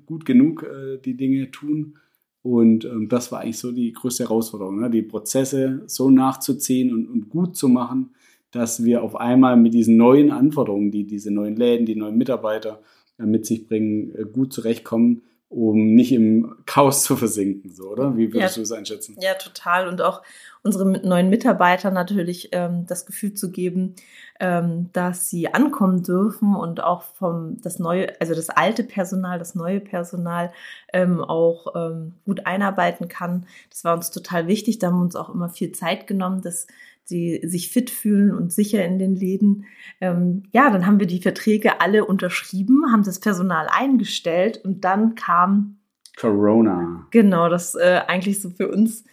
gut 0.06 0.26
genug 0.26 0.64
äh, 0.64 0.98
die 0.98 1.16
Dinge 1.16 1.52
tun. 1.52 1.98
Und 2.44 2.86
ähm, 2.86 3.08
das 3.08 3.32
war 3.32 3.42
eigentlich 3.42 3.60
so 3.60 3.72
die 3.72 3.94
größte 3.94 4.24
Herausforderung, 4.24 4.80
ne? 4.82 4.90
die 4.90 5.04
Prozesse 5.04 5.84
so 5.86 6.10
nachzuziehen 6.10 6.94
und, 6.94 7.08
und 7.08 7.30
gut 7.30 7.56
zu 7.56 7.70
machen, 7.70 8.10
dass 8.52 8.84
wir 8.84 9.04
auf 9.04 9.16
einmal 9.16 9.56
mit 9.56 9.74
diesen 9.74 9.96
neuen 9.96 10.32
Anforderungen, 10.32 10.92
die 10.92 11.06
diese 11.06 11.32
neuen 11.32 11.56
Läden, 11.56 11.86
die 11.86 11.96
neuen 11.96 12.18
Mitarbeiter 12.18 12.82
äh, 13.20 13.26
mit 13.26 13.46
sich 13.46 13.68
bringen, 13.68 14.14
äh, 14.16 14.26
gut 14.26 14.52
zurechtkommen 14.52 15.22
um 15.52 15.96
nicht 15.96 16.14
im 16.14 16.56
Chaos 16.66 17.04
zu 17.04 17.18
versinken, 17.18 17.72
so, 17.72 17.90
oder? 17.90 18.16
Wie 18.16 18.34
würdest 18.34 18.56
ja, 18.56 18.62
du 18.62 18.64
es 18.64 18.72
einschätzen? 18.72 19.18
Ja, 19.20 19.34
total. 19.34 19.90
Und 19.90 20.02
auch 20.02 20.22
unsere 20.64 20.86
neuen 20.86 21.30
Mitarbeiter 21.30 21.92
natürlich 21.92 22.50
ähm, 22.54 22.86
das 22.88 23.06
Gefühl 23.06 23.34
zu 23.34 23.52
geben, 23.52 23.96
ähm, 24.40 24.90
dass 24.94 25.30
sie 25.30 25.54
ankommen 25.54 26.04
dürfen 26.04 26.56
und 26.56 26.82
auch 26.82 27.02
vom 27.02 27.60
das 27.62 27.80
neue, 27.80 28.20
also 28.22 28.34
das 28.34 28.50
alte 28.50 28.84
Personal, 28.84 29.40
das 29.40 29.54
neue 29.54 29.82
Personal 29.82 30.54
ähm, 30.94 31.22
auch 31.22 31.76
ähm, 31.76 32.14
gut 32.26 32.46
einarbeiten 32.46 33.10
kann. 33.10 33.46
Das 33.70 33.84
war 33.84 33.94
uns 33.94 34.10
total 34.10 34.48
wichtig. 34.48 34.80
Da 34.80 34.88
haben 34.88 35.00
wir 35.00 35.04
uns 35.04 35.18
auch 35.18 35.34
immer 35.34 35.50
viel 35.50 35.74
Zeit 35.74 36.08
genommen, 36.08 36.42
dass 36.42 36.66
sie 37.12 37.42
sich 37.44 37.70
fit 37.70 37.92
fühlen 37.92 38.34
und 38.34 38.52
sicher 38.52 38.84
in 38.84 38.98
den 38.98 39.16
Läden. 39.16 39.66
Ähm, 40.00 40.44
ja, 40.52 40.72
dann 40.72 40.88
haben 40.88 41.00
wir 41.00 41.06
die 41.06 41.22
Verträge 41.22 41.80
alle 41.80 42.06
unterschrieben, 42.06 42.92
haben 42.92 43.04
das 43.04 43.20
Personal 43.20 43.68
eingestellt 43.70 44.62
und 44.64 44.84
dann 44.84 45.14
kam 45.14 45.78
Corona. 46.18 47.08
Genau, 47.12 47.50
das 47.50 47.76
äh, 47.76 48.02
eigentlich 48.08 48.42
so 48.42 48.50
für 48.50 48.70
uns 48.70 49.06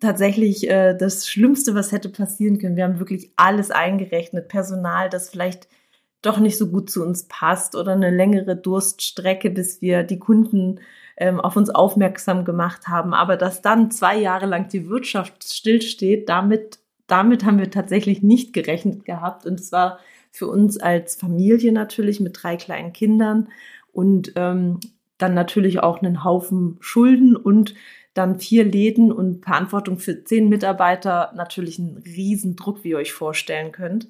tatsächlich 0.00 0.68
äh, 0.68 0.94
das 0.94 1.28
Schlimmste, 1.28 1.74
was 1.74 1.92
hätte 1.92 2.08
passieren 2.08 2.58
können. 2.58 2.76
Wir 2.76 2.84
haben 2.84 2.98
wirklich 2.98 3.32
alles 3.36 3.70
eingerechnet, 3.70 4.48
Personal, 4.48 5.08
das 5.08 5.30
vielleicht 5.30 5.68
doch 6.22 6.38
nicht 6.38 6.58
so 6.58 6.68
gut 6.68 6.90
zu 6.90 7.04
uns 7.04 7.28
passt 7.28 7.76
oder 7.76 7.92
eine 7.92 8.10
längere 8.10 8.56
Durststrecke, 8.56 9.50
bis 9.50 9.80
wir 9.80 10.02
die 10.02 10.18
Kunden 10.18 10.80
ähm, 11.16 11.40
auf 11.40 11.56
uns 11.56 11.70
aufmerksam 11.70 12.44
gemacht 12.44 12.88
haben. 12.88 13.14
Aber 13.14 13.36
dass 13.36 13.62
dann 13.62 13.90
zwei 13.90 14.18
Jahre 14.18 14.46
lang 14.46 14.68
die 14.68 14.88
Wirtschaft 14.88 15.44
stillsteht, 15.44 16.28
damit 16.28 16.78
damit 17.06 17.44
haben 17.44 17.58
wir 17.58 17.70
tatsächlich 17.70 18.22
nicht 18.22 18.52
gerechnet 18.52 19.04
gehabt. 19.04 19.46
Und 19.46 19.60
es 19.60 19.72
war 19.72 19.98
für 20.30 20.46
uns 20.46 20.78
als 20.78 21.16
Familie 21.16 21.72
natürlich 21.72 22.20
mit 22.20 22.38
drei 22.42 22.56
kleinen 22.56 22.92
Kindern 22.92 23.48
und 23.92 24.32
ähm, 24.36 24.80
dann 25.18 25.34
natürlich 25.34 25.80
auch 25.80 26.02
einen 26.02 26.24
Haufen 26.24 26.76
Schulden 26.80 27.36
und 27.36 27.74
dann 28.12 28.38
vier 28.38 28.64
Läden 28.64 29.12
und 29.12 29.44
Verantwortung 29.44 29.98
für 29.98 30.24
zehn 30.24 30.48
Mitarbeiter 30.48 31.32
natürlich 31.34 31.78
ein 31.78 32.02
Riesendruck, 32.04 32.82
wie 32.82 32.90
ihr 32.90 32.98
euch 32.98 33.12
vorstellen 33.12 33.72
könnt. 33.72 34.08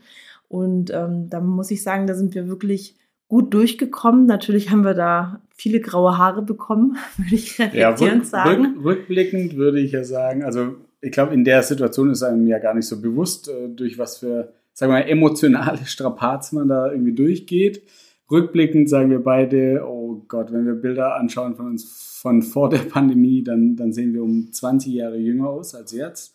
Und 0.48 0.90
ähm, 0.90 1.28
da 1.28 1.40
muss 1.40 1.70
ich 1.70 1.82
sagen, 1.82 2.06
da 2.06 2.14
sind 2.14 2.34
wir 2.34 2.48
wirklich 2.48 2.94
gut 3.28 3.52
durchgekommen. 3.52 4.26
Natürlich 4.26 4.70
haben 4.70 4.84
wir 4.84 4.94
da 4.94 5.40
viele 5.56 5.80
graue 5.80 6.18
Haare 6.18 6.42
bekommen, 6.42 6.96
würde 7.16 7.34
ich 7.34 7.58
reflektierend 7.58 8.00
ja, 8.00 8.14
rück, 8.14 8.24
sagen. 8.24 8.64
Rück, 8.76 8.84
rückblickend 8.84 9.56
würde 9.56 9.80
ich 9.80 9.92
ja 9.92 10.04
sagen, 10.04 10.44
also 10.44 10.76
ich 11.06 11.12
glaube, 11.12 11.32
in 11.32 11.44
der 11.44 11.62
Situation 11.62 12.10
ist 12.10 12.24
einem 12.24 12.46
ja 12.48 12.58
gar 12.58 12.74
nicht 12.74 12.86
so 12.86 13.00
bewusst, 13.00 13.48
äh, 13.48 13.68
durch 13.68 13.96
was 13.96 14.18
für, 14.18 14.52
sagen 14.72 14.92
wir 14.92 15.00
mal, 15.00 15.08
emotionale 15.08 15.78
Strapaz 15.86 16.52
man 16.52 16.68
da 16.68 16.90
irgendwie 16.90 17.14
durchgeht. 17.14 17.82
rückblickend 18.30 18.88
sagen 18.88 19.10
wir 19.10 19.22
beide, 19.22 19.84
oh 19.86 20.24
Gott, 20.26 20.52
wenn 20.52 20.66
wir 20.66 20.74
Bilder 20.74 21.14
anschauen 21.14 21.54
von 21.54 21.66
uns 21.66 22.18
von 22.20 22.42
vor 22.42 22.68
der 22.68 22.78
Pandemie, 22.78 23.44
dann, 23.44 23.76
dann 23.76 23.92
sehen 23.92 24.12
wir 24.14 24.24
um 24.24 24.52
20 24.52 24.92
Jahre 24.92 25.16
jünger 25.16 25.48
aus 25.48 25.76
als 25.76 25.92
jetzt. 25.92 26.34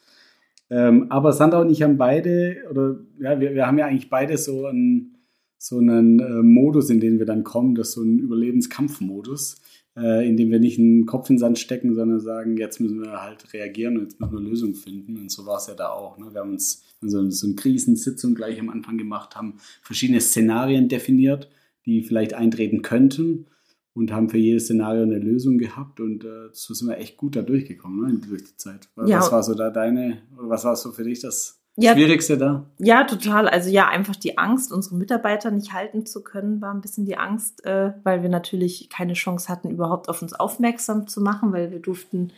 Ähm, 0.69 1.07
aber 1.09 1.33
Sandra 1.33 1.59
und 1.59 1.69
ich 1.69 1.81
haben 1.81 1.97
beide, 1.97 2.63
oder 2.69 2.95
ja, 3.19 3.41
wir, 3.41 3.53
wir 3.53 3.67
haben 3.67 3.77
ja 3.77 3.87
eigentlich 3.87 4.09
beide 4.09 4.37
so 4.37 4.67
einen, 4.67 5.17
so 5.57 5.79
einen 5.79 6.19
äh, 6.19 6.41
Modus, 6.41 6.89
in 6.89 7.01
den 7.01 7.19
wir 7.19 7.25
dann 7.25 7.43
kommen, 7.43 7.75
das 7.75 7.89
ist 7.89 7.95
so 7.95 8.03
ein 8.03 8.19
Überlebenskampfmodus, 8.19 9.61
äh, 9.97 10.27
in 10.27 10.37
dem 10.37 10.51
wir 10.51 10.59
nicht 10.59 10.79
einen 10.79 11.05
Kopf 11.05 11.29
in 11.29 11.35
den 11.35 11.39
Sand 11.39 11.59
stecken, 11.59 11.95
sondern 11.95 12.19
sagen, 12.19 12.57
jetzt 12.57 12.79
müssen 12.79 13.01
wir 13.01 13.21
halt 13.21 13.53
reagieren 13.53 13.97
und 13.97 14.03
jetzt 14.03 14.19
müssen 14.19 14.33
wir 14.33 14.41
Lösungen 14.41 14.75
finden. 14.75 15.17
Und 15.17 15.31
so 15.31 15.45
war 15.45 15.57
es 15.57 15.67
ja 15.67 15.73
da 15.73 15.89
auch. 15.89 16.17
Ne? 16.17 16.27
Wir 16.31 16.41
haben 16.41 16.51
uns 16.51 16.83
so, 17.01 17.29
so 17.29 17.47
eine 17.47 17.55
Krisensitzung 17.55 18.35
gleich 18.35 18.59
am 18.59 18.69
Anfang 18.69 18.97
gemacht, 18.97 19.35
haben 19.35 19.55
verschiedene 19.81 20.21
Szenarien 20.21 20.87
definiert 20.87 21.49
die 21.85 22.03
vielleicht 22.03 22.33
eintreten 22.33 22.81
könnten 22.81 23.47
und 23.93 24.11
haben 24.11 24.29
für 24.29 24.37
jedes 24.37 24.65
Szenario 24.65 25.03
eine 25.03 25.19
Lösung 25.19 25.57
gehabt 25.57 25.99
und 25.99 26.23
äh, 26.23 26.49
so 26.53 26.73
sind 26.73 26.87
wir 26.87 26.97
echt 26.97 27.17
gut 27.17 27.35
da 27.35 27.41
durchgekommen 27.41 28.13
ne, 28.13 28.27
durch 28.27 28.43
die 28.43 28.55
Zeit. 28.55 28.89
Was 28.95 29.09
ja. 29.09 29.31
war 29.31 29.43
so 29.43 29.53
da 29.53 29.69
deine, 29.69 30.21
oder 30.37 30.49
was 30.49 30.63
war 30.63 30.75
so 30.75 30.91
für 30.91 31.03
dich 31.03 31.19
das 31.19 31.60
ja, 31.81 31.93
Schwierigste 31.93 32.37
da? 32.37 32.65
Ja, 32.79 33.03
total. 33.03 33.47
Also 33.47 33.69
ja, 33.69 33.87
einfach 33.87 34.15
die 34.15 34.37
Angst, 34.37 34.71
unsere 34.71 34.95
Mitarbeiter 34.95 35.51
nicht 35.51 35.73
halten 35.73 36.05
zu 36.05 36.23
können, 36.23 36.61
war 36.61 36.73
ein 36.73 36.81
bisschen 36.81 37.05
die 37.05 37.17
Angst, 37.17 37.65
äh, 37.65 37.93
weil 38.03 38.21
wir 38.21 38.29
natürlich 38.29 38.89
keine 38.89 39.13
Chance 39.13 39.49
hatten, 39.49 39.69
überhaupt 39.69 40.09
auf 40.09 40.21
uns 40.21 40.33
aufmerksam 40.33 41.07
zu 41.07 41.21
machen, 41.21 41.53
weil 41.53 41.71
wir 41.71 41.79
durften 41.79 42.31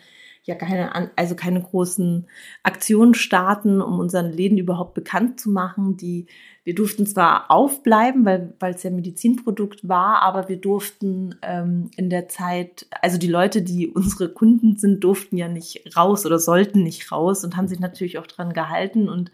ja 0.44 0.56
keine, 0.56 1.12
also 1.18 1.36
keine 1.36 1.62
großen 1.62 2.28
Aktionen 2.64 3.14
starten, 3.14 3.82
um 3.82 4.00
unseren 4.00 4.32
Läden 4.32 4.58
überhaupt 4.58 4.94
bekannt 4.94 5.40
zu 5.40 5.50
machen. 5.50 5.96
Die, 5.96 6.28
wir 6.64 6.76
durften 6.76 7.06
zwar 7.06 7.50
aufbleiben, 7.50 8.26
weil, 8.26 8.54
weil 8.60 8.74
es 8.74 8.84
ja 8.84 8.92
Medizinprodukt 8.92 9.88
war, 9.88 10.22
aber 10.22 10.50
wir 10.50 10.58
durften 10.58 11.36
ähm, 11.42 11.92
in 11.96 12.10
der 12.10 12.28
Zeit, 12.28 12.88
also 13.02 13.18
die 13.18 13.28
Leute, 13.28 13.62
die 13.62 13.88
unsere 13.88 14.30
Kunden 14.30 14.78
sind, 14.78 15.04
durften 15.04 15.38
ja 15.38 15.48
nicht 15.48 15.96
raus 15.96 16.26
oder 16.26 16.40
sollten 16.40 16.84
nicht 16.84 17.12
raus 17.12 17.46
und 17.46 17.56
haben 17.56 17.68
sich 17.68 17.80
natürlich 17.80 18.18
auch 18.18 18.28
dran 18.28 18.54
gehalten 18.54 19.08
und 19.08 19.32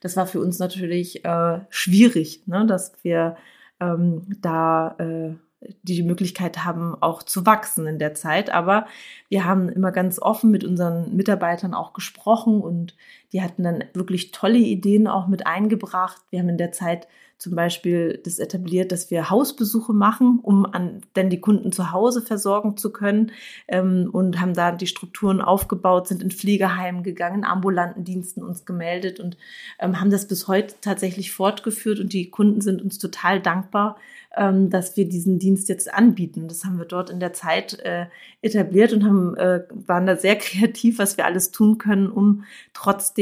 das 0.00 0.16
war 0.16 0.26
für 0.26 0.40
uns 0.40 0.58
natürlich 0.58 1.24
äh, 1.24 1.60
schwierig, 1.70 2.42
ne, 2.46 2.66
dass 2.66 2.92
wir 3.02 3.36
ähm, 3.80 4.22
da 4.40 4.94
äh, 4.98 5.34
die 5.82 6.02
Möglichkeit 6.02 6.64
haben, 6.64 6.94
auch 7.00 7.22
zu 7.22 7.44
wachsen 7.44 7.86
in 7.86 7.98
der 7.98 8.14
Zeit. 8.14 8.50
Aber 8.50 8.86
wir 9.28 9.44
haben 9.44 9.68
immer 9.68 9.92
ganz 9.92 10.20
offen 10.20 10.50
mit 10.50 10.64
unseren 10.64 11.14
Mitarbeitern 11.16 11.74
auch 11.74 11.92
gesprochen 11.92 12.60
und 12.60 12.96
die 13.32 13.42
hatten 13.42 13.62
dann 13.62 13.84
wirklich 13.94 14.30
tolle 14.30 14.58
Ideen 14.58 15.06
auch 15.06 15.26
mit 15.26 15.46
eingebracht. 15.46 16.20
Wir 16.30 16.40
haben 16.40 16.48
in 16.48 16.58
der 16.58 16.72
Zeit 16.72 17.06
zum 17.38 17.54
Beispiel 17.54 18.20
das 18.24 18.40
etabliert, 18.40 18.90
dass 18.90 19.12
wir 19.12 19.30
Hausbesuche 19.30 19.92
machen, 19.92 20.40
um 20.42 20.66
an, 20.66 21.02
denn 21.14 21.30
die 21.30 21.40
Kunden 21.40 21.70
zu 21.70 21.92
Hause 21.92 22.20
versorgen 22.20 22.76
zu 22.76 22.92
können 22.92 23.30
ähm, 23.68 24.10
und 24.12 24.40
haben 24.40 24.54
da 24.54 24.72
die 24.72 24.88
Strukturen 24.88 25.40
aufgebaut, 25.40 26.08
sind 26.08 26.20
in 26.20 26.32
Pflegeheimen 26.32 27.04
gegangen, 27.04 27.44
ambulanten 27.44 28.02
Diensten 28.02 28.42
uns 28.42 28.64
gemeldet 28.64 29.20
und 29.20 29.36
ähm, 29.78 30.00
haben 30.00 30.10
das 30.10 30.26
bis 30.26 30.48
heute 30.48 30.74
tatsächlich 30.80 31.30
fortgeführt 31.30 32.00
und 32.00 32.12
die 32.12 32.28
Kunden 32.28 32.60
sind 32.60 32.82
uns 32.82 32.98
total 32.98 33.40
dankbar, 33.40 33.96
ähm, 34.36 34.68
dass 34.68 34.96
wir 34.96 35.08
diesen 35.08 35.38
Dienst 35.38 35.68
jetzt 35.68 35.94
anbieten. 35.94 36.48
Das 36.48 36.64
haben 36.64 36.78
wir 36.78 36.86
dort 36.86 37.08
in 37.08 37.20
der 37.20 37.32
Zeit 37.34 37.78
äh, 37.80 38.06
etabliert 38.42 38.92
und 38.92 39.04
haben, 39.04 39.36
äh, 39.36 39.62
waren 39.86 40.06
da 40.06 40.16
sehr 40.16 40.36
kreativ, 40.38 40.98
was 40.98 41.16
wir 41.16 41.24
alles 41.24 41.52
tun 41.52 41.78
können, 41.78 42.10
um 42.10 42.42
trotzdem 42.72 43.17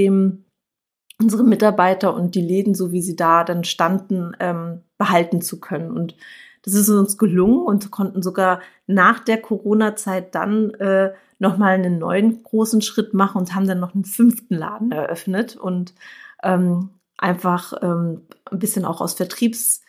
unsere 1.20 1.44
Mitarbeiter 1.44 2.14
und 2.14 2.34
die 2.34 2.42
Läden, 2.42 2.74
so 2.74 2.92
wie 2.92 3.02
sie 3.02 3.16
da 3.16 3.44
dann 3.44 3.64
standen, 3.64 4.32
ähm, 4.38 4.82
behalten 4.98 5.40
zu 5.40 5.60
können. 5.60 5.90
Und 5.90 6.16
das 6.62 6.74
ist 6.74 6.88
uns 6.88 7.16
gelungen 7.16 7.64
und 7.64 7.90
konnten 7.90 8.22
sogar 8.22 8.60
nach 8.86 9.20
der 9.20 9.40
Corona-Zeit 9.40 10.34
dann 10.34 10.70
äh, 10.74 11.12
nochmal 11.38 11.74
einen 11.74 11.98
neuen 11.98 12.42
großen 12.42 12.82
Schritt 12.82 13.14
machen 13.14 13.38
und 13.38 13.54
haben 13.54 13.66
dann 13.66 13.80
noch 13.80 13.94
einen 13.94 14.04
fünften 14.04 14.54
Laden 14.54 14.92
eröffnet 14.92 15.56
und 15.56 15.94
ähm, 16.42 16.90
einfach 17.18 17.72
ähm, 17.82 18.22
ein 18.50 18.58
bisschen 18.58 18.84
auch 18.84 19.00
aus 19.00 19.14
Vertriebs 19.14 19.82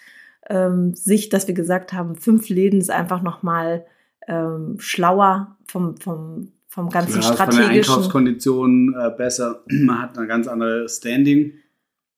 ähm, 0.50 0.94
dass 1.30 1.48
wir 1.48 1.54
gesagt 1.54 1.94
haben, 1.94 2.16
fünf 2.16 2.50
Läden 2.50 2.80
ist 2.80 2.92
einfach 2.92 3.22
nochmal 3.22 3.86
ähm, 4.28 4.76
schlauer 4.80 5.58
vom, 5.68 5.98
vom, 5.98 6.54
vom 6.78 6.90
ganzen 6.90 7.22
ja, 7.22 7.34
strategischen. 7.34 7.64
Von 7.64 7.74
den 7.74 7.80
Einkaufskonditionen 7.80 8.94
äh, 8.94 9.10
besser. 9.18 9.64
Man 9.68 10.00
hat 10.00 10.16
eine 10.16 10.28
ganz 10.28 10.48
andere 10.48 10.88
Standing 10.88 11.54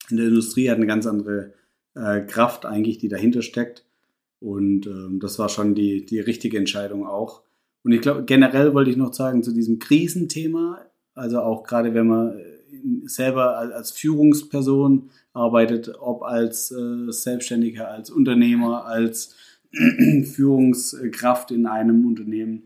in 0.09 0.17
der 0.17 0.27
Industrie, 0.27 0.69
hat 0.69 0.75
eine 0.75 0.85
ganz 0.85 1.07
andere 1.07 1.53
äh, 1.95 2.19
Kraft 2.19 2.65
eigentlich, 2.65 2.97
die 2.97 3.07
dahinter 3.07 3.41
steckt. 3.41 3.85
Und 4.41 4.85
ähm, 4.85 5.19
das 5.21 5.39
war 5.39 5.47
schon 5.47 5.75
die, 5.75 6.05
die 6.05 6.19
richtige 6.19 6.57
Entscheidung 6.57 7.07
auch. 7.07 7.43
Und 7.83 7.93
ich 7.93 8.01
glaube, 8.01 8.25
generell 8.25 8.73
wollte 8.73 8.91
ich 8.91 8.97
noch 8.97 9.13
sagen 9.13 9.43
zu 9.43 9.53
diesem 9.53 9.79
Krisenthema, 9.79 10.81
also 11.15 11.39
auch 11.39 11.63
gerade 11.63 11.93
wenn 11.93 12.07
man 12.07 12.37
selber 13.05 13.57
als 13.57 13.91
Führungsperson 13.91 15.09
arbeitet, 15.31 15.93
ob 16.01 16.21
als 16.21 16.71
äh, 16.71 17.09
Selbstständiger, 17.13 17.89
als 17.89 18.09
Unternehmer, 18.09 18.85
als 18.87 19.35
Führungskraft 20.33 21.51
in 21.51 21.65
einem 21.65 22.05
Unternehmen. 22.05 22.63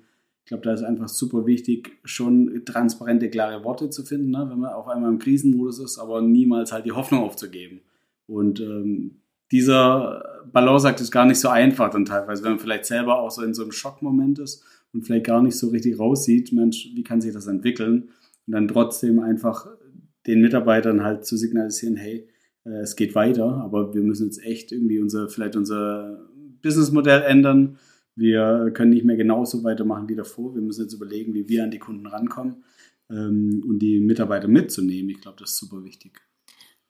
Glaube, 0.54 0.66
da 0.66 0.74
ist 0.74 0.84
einfach 0.84 1.10
super 1.10 1.48
wichtig, 1.48 1.98
schon 2.04 2.62
transparente, 2.64 3.28
klare 3.28 3.64
Worte 3.64 3.90
zu 3.90 4.04
finden, 4.04 4.30
ne? 4.30 4.46
wenn 4.48 4.60
man 4.60 4.72
auf 4.72 4.88
einmal 4.88 5.12
im 5.12 5.18
Krisenmodus 5.18 5.80
ist, 5.80 5.98
aber 5.98 6.22
niemals 6.22 6.72
halt 6.72 6.86
die 6.86 6.92
Hoffnung 6.92 7.24
aufzugeben. 7.24 7.82
Und 8.28 8.60
ähm, 8.60 9.16
dieser 9.52 10.44
Balanceakt 10.52 11.02
ist 11.02 11.10
gar 11.10 11.26
nicht 11.26 11.40
so 11.40 11.50
einfach 11.50 11.90
dann 11.90 12.06
teilweise, 12.06 12.44
wenn 12.44 12.52
man 12.52 12.60
vielleicht 12.60 12.86
selber 12.86 13.18
auch 13.18 13.32
so 13.32 13.42
in 13.42 13.56
so 13.56 13.64
einem 13.64 13.72
Schockmoment 13.72 14.38
ist 14.38 14.64
und 14.94 15.02
vielleicht 15.02 15.26
gar 15.26 15.42
nicht 15.42 15.58
so 15.58 15.70
richtig 15.70 15.98
raussieht, 15.98 16.54
Mensch, 16.54 16.92
wie 16.94 17.04
kann 17.04 17.20
sich 17.20 17.34
das 17.34 17.48
entwickeln? 17.48 18.10
Und 18.46 18.54
dann 18.54 18.68
trotzdem 18.68 19.22
einfach 19.22 19.66
den 20.28 20.40
Mitarbeitern 20.40 21.04
halt 21.04 21.26
zu 21.26 21.36
signalisieren, 21.36 21.96
hey, 21.96 22.28
äh, 22.64 22.82
es 22.82 22.96
geht 22.96 23.16
weiter, 23.16 23.58
aber 23.58 23.96
wir 23.96 24.04
müssen 24.04 24.28
jetzt 24.28 24.46
echt 24.46 24.72
irgendwie 24.72 25.00
unser, 25.00 25.30
vielleicht 25.30 25.56
unser 25.56 26.20
Businessmodell 26.62 27.24
ändern. 27.24 27.80
Wir 28.16 28.72
können 28.74 28.92
nicht 28.92 29.06
mehr 29.06 29.16
genauso 29.16 29.64
weitermachen 29.64 30.08
wie 30.10 30.16
davor. 30.16 30.54
Wir 30.56 30.62
müssen 30.62 30.84
jetzt 30.84 30.94
überlegen, 30.94 31.34
wie 31.34 31.50
wir 31.50 31.64
an 31.64 31.72
die 31.72 31.80
Kunden 31.80 32.06
rankommen 32.06 32.64
ähm, 33.10 33.64
und 33.68 33.80
die 33.80 34.00
Mitarbeiter 34.00 34.48
mitzunehmen. 34.48 35.10
Ich 35.10 35.22
glaube, 35.22 35.38
das 35.40 35.52
ist 35.52 35.58
super 35.58 35.84
wichtig. 35.84 36.22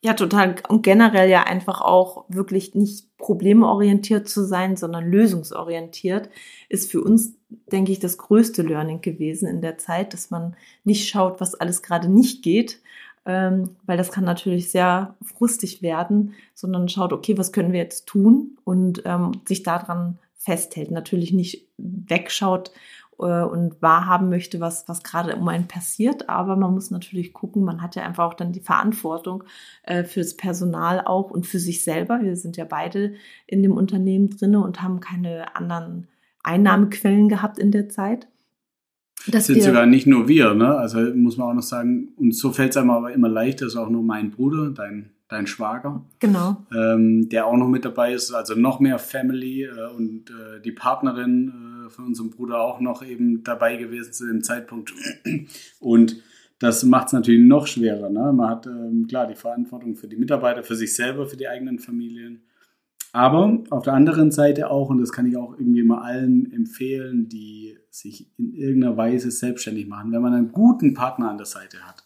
Ja, 0.06 0.16
total. 0.16 0.56
Und 0.68 0.84
generell 0.84 1.30
ja 1.30 1.44
einfach 1.44 1.80
auch 1.80 2.26
wirklich 2.28 2.76
nicht 2.76 3.16
problemorientiert 3.18 4.28
zu 4.28 4.44
sein, 4.44 4.76
sondern 4.76 5.10
lösungsorientiert 5.10 6.30
ist 6.68 6.92
für 6.92 7.02
uns, 7.02 7.38
denke 7.72 7.94
ich, 7.94 8.00
das 8.00 8.18
größte 8.18 8.64
Learning 8.64 9.00
gewesen 9.00 9.48
in 9.48 9.62
der 9.62 9.78
Zeit, 9.78 10.14
dass 10.14 10.30
man 10.30 10.58
nicht 10.84 11.08
schaut, 11.08 11.40
was 11.40 11.56
alles 11.56 11.82
gerade 11.84 12.10
nicht 12.10 12.44
geht, 12.44 12.82
ähm, 13.26 13.78
weil 13.86 13.96
das 13.96 14.12
kann 14.12 14.26
natürlich 14.26 14.72
sehr 14.72 15.16
frustig 15.24 15.82
werden, 15.82 16.34
sondern 16.54 16.90
schaut, 16.90 17.14
okay, 17.14 17.38
was 17.38 17.54
können 17.54 17.72
wir 17.72 17.80
jetzt 17.80 18.06
tun 18.06 18.58
und 18.66 19.04
ähm, 19.06 19.32
sich 19.48 19.64
daran 19.64 20.20
festhält. 20.44 20.92
Natürlich 20.92 21.34
nicht 21.34 21.68
wegschaut 21.78 22.72
äh, 23.20 23.44
und 23.44 23.82
wahrhaben 23.82 24.30
möchte, 24.30 24.60
was, 24.60 24.88
was 24.88 25.04
gerade 25.04 25.36
um 25.36 25.48
einen 25.48 25.68
passiert, 25.68 26.30
aber 26.30 26.56
man 26.56 26.74
muss 26.74 26.92
natürlich 26.92 27.34
gucken, 27.34 27.64
man 27.64 27.82
hat 27.82 27.96
ja 27.96 28.04
einfach 28.04 28.26
auch 28.26 28.34
dann 28.34 28.52
die 28.52 28.60
Verantwortung 28.60 29.44
äh, 29.84 30.04
fürs 30.04 30.36
Personal 30.36 31.02
auch 31.02 31.32
und 31.32 31.46
für 31.46 31.60
sich 31.60 31.84
selber. 31.84 32.20
Wir 32.22 32.36
sind 32.36 32.58
ja 32.58 32.66
beide 32.66 33.14
in 33.48 33.64
dem 33.64 33.74
Unternehmen 33.74 34.30
drinne 34.30 34.64
und 34.64 34.82
haben 34.82 35.00
keine 35.00 35.56
anderen 35.56 36.08
Einnahmequellen 36.44 37.30
gehabt 37.30 37.58
in 37.58 37.72
der 37.72 37.90
Zeit. 37.90 38.28
Das 39.28 39.48
sind 39.48 39.64
sogar 39.64 39.86
nicht 39.86 40.06
nur 40.06 40.28
wir, 40.28 40.54
ne? 40.54 40.76
Also 40.76 41.00
muss 41.16 41.38
man 41.38 41.50
auch 41.50 41.54
noch 41.54 41.64
sagen, 41.64 42.10
und 42.18 42.36
so 42.36 42.52
fällt 42.52 42.72
es 42.72 42.78
einem 42.78 42.90
aber 42.90 43.14
immer 43.14 43.30
leichter, 43.30 43.68
ist 43.68 43.78
auch 43.78 43.90
nur 43.90 44.04
mein 44.04 44.32
Bruder, 44.32 44.70
dein, 44.72 45.12
dein 45.28 45.48
Schwager. 45.48 46.06
Genau. 46.20 46.66
Ähm, 46.74 47.30
der 47.30 47.48
auch 47.48 47.58
noch 47.58 47.68
mit 47.68 47.86
dabei 47.86 48.14
ist, 48.14 48.32
also 48.34 48.56
noch 48.56 48.80
mehr 48.80 49.00
Family 49.00 49.64
äh, 49.64 49.90
und 49.96 50.30
äh, 50.30 50.62
die 50.62 50.72
Partnerin 50.72 51.88
äh, 51.88 51.90
von 51.90 52.06
unserem 52.06 52.30
Bruder 52.30 52.62
auch 52.62 52.80
noch 52.80 53.04
eben 53.04 53.44
dabei 53.44 53.78
gewesen 53.78 54.14
zu 54.14 54.28
dem 54.28 54.44
Zeitpunkt. 54.44 54.94
Und 55.80 56.22
das 56.60 56.84
macht 56.84 57.08
es 57.08 57.14
natürlich 57.14 57.46
noch 57.46 57.68
schwerer. 57.68 58.10
Ne? 58.10 58.32
Man 58.32 58.50
hat 58.50 58.68
ähm, 58.68 59.06
klar 59.08 59.28
die 59.28 59.36
Verantwortung 59.36 59.96
für 59.96 60.08
die 60.08 60.16
Mitarbeiter, 60.16 60.64
für 60.64 60.76
sich 60.76 60.96
selber, 60.96 61.28
für 61.28 61.36
die 61.36 61.48
eigenen 61.48 61.80
Familien. 61.80 62.44
Aber 63.12 63.64
auf 63.70 63.84
der 63.84 63.94
anderen 63.94 64.32
Seite 64.32 64.72
auch, 64.72 64.90
und 64.90 65.00
das 65.00 65.12
kann 65.12 65.28
ich 65.28 65.38
auch 65.38 65.54
irgendwie 65.60 65.84
mal 65.84 66.02
allen 66.02 66.52
empfehlen, 66.52 67.30
die 67.30 67.78
sich 67.92 68.32
in 68.40 68.54
irgendeiner 68.54 68.98
Weise 68.98 69.30
selbstständig 69.30 69.88
machen. 69.88 70.12
Wenn 70.12 70.22
man 70.22 70.34
einen 70.34 70.52
guten 70.52 70.96
Partner 70.96 71.30
an 71.30 71.38
der 71.38 71.46
Seite 71.46 71.80
hat, 71.88 72.03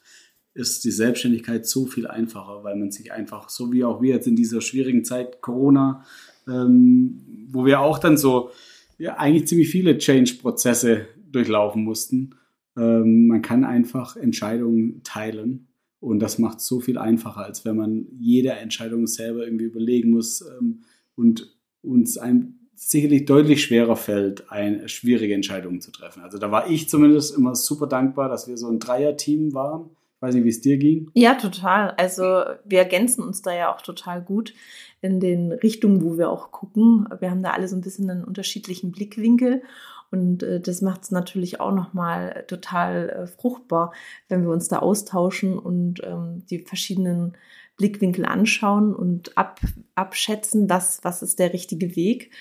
ist 0.58 0.84
die 0.84 0.92
Selbstständigkeit 0.92 1.66
so 1.66 1.86
viel 1.86 2.08
einfacher, 2.08 2.64
weil 2.64 2.76
man 2.76 2.92
sich 2.92 3.12
einfach, 3.12 3.50
so 3.50 3.72
wie 3.72 3.84
auch 3.84 4.02
wir 4.02 4.16
jetzt 4.16 4.28
in 4.28 4.36
dieser 4.36 4.62
schwierigen 4.62 5.06
Zeit 5.06 5.42
Corona, 5.42 6.04
ähm, 6.48 7.48
wo 7.50 7.66
wir 7.66 7.80
auch 7.80 8.00
dann 8.00 8.18
so 8.18 8.50
ja, 8.98 9.18
eigentlich 9.18 9.48
ziemlich 9.48 9.70
viele 9.70 9.98
Change-Prozesse 9.98 11.08
durchlaufen 11.32 11.84
mussten, 11.84 12.36
ähm, 12.76 13.28
man 13.28 13.42
kann 13.42 13.64
einfach 13.64 14.16
Entscheidungen 14.16 15.02
teilen 15.04 15.68
und 16.00 16.20
das 16.20 16.40
macht 16.40 16.60
so 16.60 16.80
viel 16.80 16.98
einfacher, 16.98 17.46
als 17.46 17.64
wenn 17.64 17.76
man 17.76 18.08
jede 18.20 18.50
Entscheidung 18.52 19.06
selber 19.08 19.46
irgendwie 19.46 19.66
überlegen 19.66 20.12
muss 20.12 20.42
ähm, 20.42 20.82
und 21.16 21.56
uns 21.82 22.18
ein 22.18 22.58
sicherlich 22.74 23.26
deutlich 23.26 23.64
schwerer 23.64 23.96
fällt, 23.96 24.52
eine 24.52 24.88
schwierige 24.88 25.34
Entscheidungen 25.34 25.82
zu 25.82 25.92
treffen. 25.92 26.22
Also 26.22 26.38
da 26.38 26.52
war 26.52 26.70
ich 26.70 26.90
zumindest 26.90 27.36
immer 27.36 27.56
super 27.56 27.88
dankbar, 27.88 28.30
dass 28.30 28.48
wir 28.48 28.58
so 28.58 28.70
ein 28.70 28.80
Dreier-Team 28.80 29.54
waren. 29.54 29.90
Weiß 30.20 30.34
nicht, 30.34 30.46
wie 30.46 30.50
es 30.50 30.62
dir 30.62 30.78
ging. 30.78 31.12
Ja, 31.14 31.36
total. 31.36 31.92
Also 31.92 32.24
wir 32.66 32.80
ergänzen 32.80 33.24
uns 33.24 33.42
da 33.44 33.54
ja 33.54 33.74
auch 33.74 33.82
total 33.82 34.22
gut 34.22 34.54
in 35.02 35.20
den 35.20 35.52
Richtungen, 35.52 36.04
wo 36.04 36.18
wir 36.18 36.32
auch 36.32 36.52
gucken. 36.52 37.08
Wir 37.20 37.30
haben 37.30 37.44
da 37.44 37.52
alle 37.52 37.68
so 37.68 37.76
ein 37.76 37.82
bisschen 37.82 38.10
einen 38.10 38.24
unterschiedlichen 38.24 38.92
Blickwinkel. 38.92 39.62
Und 40.10 40.42
äh, 40.42 40.60
das 40.60 40.82
macht 40.82 41.04
es 41.04 41.12
natürlich 41.12 41.60
auch 41.60 41.74
nochmal 41.74 42.46
total 42.48 43.10
äh, 43.10 43.28
fruchtbar, 43.28 43.94
wenn 44.30 44.44
wir 44.44 44.52
uns 44.52 44.68
da 44.68 44.80
austauschen 44.80 45.60
und 45.60 46.02
ähm, 46.04 46.44
die 46.50 46.60
verschiedenen 46.60 47.38
Blickwinkel 47.76 48.26
anschauen 48.26 48.96
und 48.96 49.38
ab, 49.38 49.60
abschätzen, 49.96 50.70
was, 50.70 51.04
was 51.04 51.22
ist 51.22 51.40
der 51.40 51.54
richtige 51.54 51.96
Weg. 51.96 52.32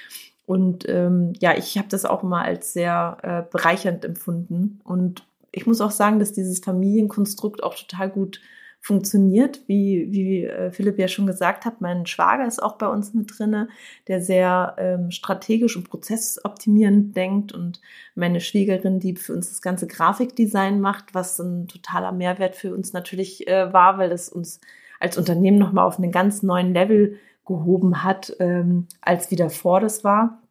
Und 0.46 0.88
ähm, 0.88 1.32
ja, 1.40 1.56
ich 1.56 1.76
habe 1.76 1.88
das 1.88 2.04
auch 2.04 2.22
immer 2.22 2.42
als 2.42 2.72
sehr 2.72 3.18
äh, 3.22 3.42
bereichernd 3.50 4.04
empfunden. 4.04 4.80
Und 4.84 5.26
ich 5.56 5.66
muss 5.66 5.80
auch 5.80 5.90
sagen, 5.90 6.18
dass 6.18 6.32
dieses 6.32 6.60
Familienkonstrukt 6.60 7.62
auch 7.62 7.74
total 7.74 8.10
gut 8.10 8.40
funktioniert, 8.82 9.62
wie, 9.66 10.06
wie 10.10 10.44
äh, 10.44 10.70
Philipp 10.70 10.98
ja 10.98 11.08
schon 11.08 11.26
gesagt 11.26 11.64
hat. 11.64 11.80
Mein 11.80 12.06
Schwager 12.06 12.46
ist 12.46 12.62
auch 12.62 12.76
bei 12.76 12.86
uns 12.86 13.14
mit 13.14 13.36
drinne, 13.36 13.68
der 14.06 14.20
sehr 14.20 14.76
ähm, 14.78 15.10
strategisch 15.10 15.76
und 15.76 15.88
prozessoptimierend 15.88 17.16
denkt 17.16 17.52
und 17.52 17.80
meine 18.14 18.40
Schwiegerin, 18.40 19.00
die 19.00 19.16
für 19.16 19.32
uns 19.32 19.48
das 19.48 19.62
ganze 19.62 19.86
Grafikdesign 19.86 20.80
macht, 20.80 21.14
was 21.14 21.38
ein 21.40 21.66
totaler 21.68 22.12
Mehrwert 22.12 22.54
für 22.54 22.74
uns 22.74 22.92
natürlich 22.92 23.48
äh, 23.48 23.72
war, 23.72 23.98
weil 23.98 24.12
es 24.12 24.28
uns 24.28 24.60
als 25.00 25.16
Unternehmen 25.16 25.58
nochmal 25.58 25.86
auf 25.86 25.98
einen 25.98 26.12
ganz 26.12 26.42
neuen 26.42 26.72
Level 26.74 27.18
gehoben 27.46 28.04
hat, 28.04 28.36
ähm, 28.40 28.86
als 29.00 29.30
wie 29.30 29.36
davor 29.36 29.80
das 29.80 30.04
war. 30.04 30.42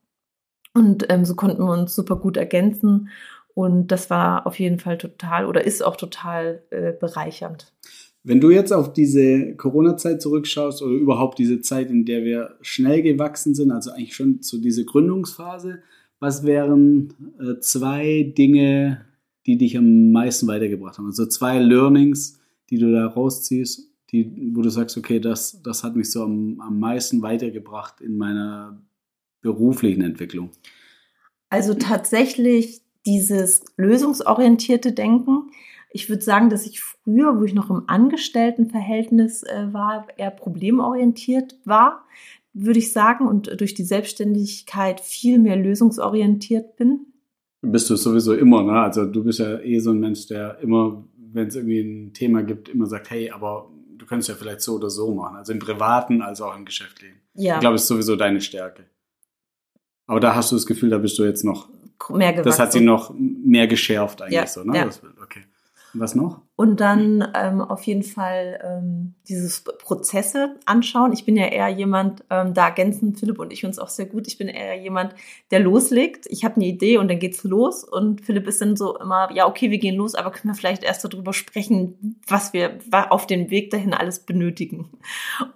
Und 0.76 1.10
ähm, 1.10 1.24
so 1.24 1.36
konnten 1.36 1.64
wir 1.64 1.72
uns 1.72 1.96
super 1.96 2.18
gut 2.18 2.36
ergänzen. 2.36 3.10
Und 3.56 3.88
das 3.88 4.10
war 4.10 4.46
auf 4.46 4.60
jeden 4.60 4.80
Fall 4.80 4.98
total 4.98 5.46
oder 5.46 5.64
ist 5.64 5.84
auch 5.84 5.96
total 5.96 6.62
äh, 6.70 6.92
bereichernd. 6.92 7.74
Wenn 8.22 8.42
du 8.42 8.52
jetzt 8.52 8.74
auf 8.74 8.92
diese 8.92 9.56
Corona-Zeit 9.56 10.22
zurückschaust 10.22 10.82
oder 10.82 10.94
überhaupt 10.94 11.40
diese 11.40 11.62
Zeit, 11.62 11.90
in 11.90 12.06
der 12.06 12.26
wir 12.26 12.58
schnell 12.62 13.02
gewachsen 13.02 13.56
sind, 13.56 13.72
also 13.72 13.92
eigentlich 13.92 14.16
schon 14.16 14.42
zu 14.42 14.58
dieser 14.60 14.84
Gründungsphase, 14.84 15.80
was 16.20 16.44
wären 16.44 17.14
äh, 17.40 17.60
zwei 17.62 18.34
Dinge, 18.38 19.06
die 19.46 19.58
dich 19.58 19.78
am 19.78 20.12
meisten 20.12 20.48
weitergebracht 20.48 20.98
haben? 20.98 21.06
Also 21.06 21.26
zwei 21.26 21.60
Learnings, 21.60 22.40
die 22.70 22.78
du 22.78 22.92
da 22.92 23.08
rausziehst, 23.08 23.90
die, 24.12 24.52
wo 24.54 24.62
du 24.64 24.70
sagst, 24.70 24.98
okay, 24.98 25.20
das, 25.20 25.62
das 25.64 25.84
hat 25.84 25.96
mich 25.96 26.12
so 26.12 26.24
am, 26.24 26.60
am 26.60 26.78
meisten 26.80 27.22
weitergebracht 27.22 28.02
in 28.02 28.18
meiner 28.18 28.82
beruflichen 29.42 30.02
Entwicklung. 30.02 30.50
Also 31.50 31.74
tatsächlich 31.74 32.82
dieses 33.06 33.64
lösungsorientierte 33.78 34.92
Denken 34.92 35.52
ich 35.96 36.10
würde 36.10 36.22
sagen, 36.22 36.50
dass 36.50 36.66
ich 36.66 36.82
früher, 36.82 37.40
wo 37.40 37.46
ich 37.46 37.54
noch 37.54 37.70
im 37.70 37.84
Angestelltenverhältnis 37.88 39.44
äh, 39.44 39.68
war, 39.72 40.08
eher 40.18 40.30
problemorientiert 40.30 41.56
war, 41.64 42.04
würde 42.52 42.80
ich 42.80 42.92
sagen, 42.92 43.26
und 43.30 43.62
durch 43.62 43.76
die 43.76 43.86
Selbstständigkeit 43.86 45.00
viel 45.00 45.40
mehr 45.40 45.56
lösungsorientiert 45.56 46.76
bin. 46.76 47.06
Bist 47.62 47.90
du 47.90 47.96
sowieso 47.96 48.34
immer, 48.34 48.62
ne? 48.64 48.74
Also 48.82 49.06
du 49.06 49.24
bist 49.24 49.40
ja 49.40 49.58
eh 49.60 49.80
so 49.80 49.92
ein 49.92 50.02
Mensch, 50.02 50.28
der 50.28 50.60
immer, 50.60 51.02
wenn 51.18 51.48
es 51.48 51.56
irgendwie 51.56 51.80
ein 51.80 52.12
Thema 52.12 52.44
gibt, 52.44 52.68
immer 52.68 52.88
sagt, 52.88 53.10
hey, 53.10 53.32
aber 53.32 53.72
du 53.98 54.06
könntest 54.06 54.28
ja 54.28 54.36
vielleicht 54.36 54.60
so 54.60 54.76
oder 54.76 54.90
so 54.90 55.16
machen. 55.16 55.38
Also 55.38 55.54
im 55.54 55.60
Privaten 55.60 56.22
als 56.22 56.42
auch 56.42 56.58
im 56.58 56.66
Geschäftlichen. 56.66 57.22
Ja. 57.36 57.54
Ich 57.54 57.62
glaube, 57.62 57.76
es 57.76 57.84
ist 57.84 57.88
sowieso 57.88 58.18
deine 58.18 58.42
Stärke. 58.42 58.84
Aber 60.08 60.20
da 60.20 60.36
hast 60.36 60.52
du 60.52 60.56
das 60.56 60.66
Gefühl, 60.66 60.90
da 60.90 60.98
bist 60.98 61.18
du 61.18 61.24
jetzt 61.24 61.44
noch 61.44 61.70
mehr 62.10 62.32
gewachsen. 62.32 62.44
Das 62.44 62.60
hat 62.60 62.72
sie 62.72 62.82
noch 62.82 63.14
mehr 63.18 63.68
geschärft 63.68 64.22
eigentlich 64.22 64.34
ja, 64.34 64.48
so, 64.48 64.64
ne? 64.64 64.78
Ja. 64.78 64.90
Okay. 65.24 65.44
Was 65.98 66.14
noch? 66.14 66.42
Und 66.58 66.80
dann 66.80 67.26
ähm, 67.34 67.62
auf 67.62 67.84
jeden 67.84 68.04
Fall 68.04 68.60
ähm, 68.64 69.16
dieses 69.28 69.62
Prozesse 69.62 70.56
anschauen. 70.66 71.14
Ich 71.14 71.26
bin 71.26 71.36
ja 71.36 71.48
eher 71.48 71.70
jemand, 71.70 72.24
ähm, 72.30 72.54
da 72.54 72.68
ergänzen 72.68 73.16
Philipp 73.16 73.40
und 73.40 73.52
ich 73.52 73.66
uns 73.66 73.80
auch 73.80 73.88
sehr 73.88 74.06
gut. 74.06 74.28
Ich 74.28 74.38
bin 74.38 74.48
eher 74.48 74.76
jemand, 74.76 75.16
der 75.52 75.60
loslegt. 75.60 76.26
Ich 76.30 76.44
habe 76.44 76.56
eine 76.56 76.66
Idee 76.66 76.98
und 76.98 77.10
dann 77.10 77.20
geht's 77.20 77.44
los. 77.44 77.84
Und 77.84 78.22
Philipp 78.22 78.48
ist 78.48 78.62
dann 78.62 78.76
so 78.76 78.98
immer, 78.98 79.30
ja, 79.34 79.48
okay, 79.48 79.72
wir 79.72 79.78
gehen 79.78 79.96
los, 79.96 80.16
aber 80.16 80.32
können 80.32 80.54
wir 80.54 80.58
vielleicht 80.58 80.84
erst 80.84 81.04
darüber 81.04 81.34
sprechen, 81.34 82.20
was 82.28 82.52
wir 82.52 82.80
auf 83.10 83.28
dem 83.28 83.50
Weg 83.50 83.70
dahin 83.72 83.94
alles 83.94 84.20
benötigen. 84.20 84.90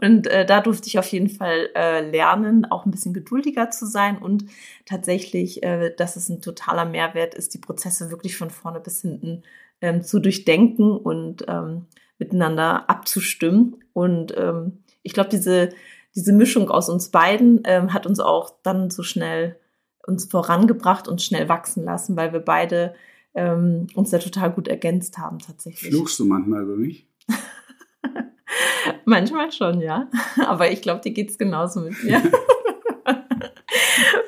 Und 0.01 0.27
äh, 0.27 0.45
da 0.45 0.61
durfte 0.61 0.87
ich 0.87 0.99
auf 0.99 1.07
jeden 1.07 1.29
Fall 1.29 1.69
äh, 1.75 2.09
lernen, 2.09 2.65
auch 2.65 2.85
ein 2.85 2.91
bisschen 2.91 3.13
geduldiger 3.13 3.71
zu 3.71 3.85
sein 3.85 4.17
und 4.17 4.45
tatsächlich, 4.85 5.63
äh, 5.63 5.93
dass 5.95 6.15
es 6.15 6.29
ein 6.29 6.41
totaler 6.41 6.85
Mehrwert 6.85 7.35
ist, 7.35 7.53
die 7.53 7.59
Prozesse 7.59 8.09
wirklich 8.09 8.37
von 8.37 8.49
vorne 8.49 8.79
bis 8.79 9.01
hinten 9.01 9.43
ähm, 9.81 10.03
zu 10.03 10.19
durchdenken 10.19 10.91
und 10.97 11.45
ähm, 11.47 11.85
miteinander 12.17 12.89
abzustimmen. 12.89 13.77
Und 13.93 14.35
ähm, 14.37 14.79
ich 15.03 15.13
glaube, 15.13 15.29
diese, 15.29 15.69
diese 16.15 16.33
Mischung 16.33 16.69
aus 16.69 16.89
uns 16.89 17.09
beiden 17.09 17.61
ähm, 17.65 17.93
hat 17.93 18.05
uns 18.05 18.19
auch 18.19 18.51
dann 18.63 18.89
so 18.89 19.03
schnell 19.03 19.57
uns 20.05 20.25
vorangebracht 20.25 21.07
und 21.07 21.21
schnell 21.21 21.49
wachsen 21.49 21.83
lassen, 21.83 22.17
weil 22.17 22.33
wir 22.33 22.39
beide 22.39 22.95
ähm, 23.35 23.87
uns 23.93 24.09
da 24.09 24.17
total 24.17 24.51
gut 24.51 24.67
ergänzt 24.67 25.17
haben 25.17 25.39
tatsächlich. 25.39 25.91
Fluchst 25.91 26.19
du 26.19 26.25
manchmal 26.25 26.63
über 26.63 26.75
mich? 26.75 27.07
manchmal 29.05 29.51
schon, 29.51 29.81
ja. 29.81 30.09
Aber 30.45 30.71
ich 30.71 30.81
glaube, 30.81 31.01
dir 31.01 31.11
geht's 31.11 31.37
genauso 31.37 31.81
mit 31.81 32.03
mir. 32.03 32.21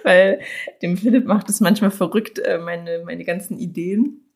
weil 0.04 0.40
dem 0.82 0.98
Philipp 0.98 1.26
macht 1.26 1.50
es 1.50 1.60
manchmal 1.60 1.92
verrückt, 1.92 2.40
äh, 2.40 2.58
meine, 2.58 3.04
meine 3.06 3.24
ganzen 3.24 3.58
Ideen 3.58 4.31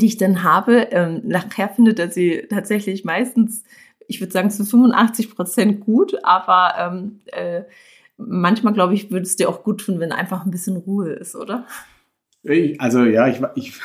die 0.00 0.06
ich 0.06 0.16
dann 0.16 0.42
habe. 0.42 0.88
Ähm, 0.90 1.22
nachher 1.24 1.68
findet 1.68 1.98
er 1.98 2.10
sie 2.10 2.46
tatsächlich 2.50 3.04
meistens, 3.04 3.64
ich 4.06 4.20
würde 4.20 4.32
sagen, 4.32 4.50
zu 4.50 4.64
85 4.64 5.34
Prozent 5.34 5.80
gut, 5.80 6.16
aber 6.24 6.74
ähm, 6.78 7.20
äh, 7.26 7.62
manchmal, 8.16 8.72
glaube 8.72 8.94
ich, 8.94 9.10
würde 9.10 9.24
es 9.24 9.36
dir 9.36 9.48
auch 9.48 9.62
gut 9.62 9.80
tun, 9.80 10.00
wenn 10.00 10.12
einfach 10.12 10.44
ein 10.44 10.50
bisschen 10.50 10.76
Ruhe 10.76 11.10
ist, 11.10 11.34
oder? 11.34 11.66
Ich, 12.42 12.80
also 12.80 13.04
ja, 13.04 13.28
ich, 13.28 13.40
ich, 13.54 13.80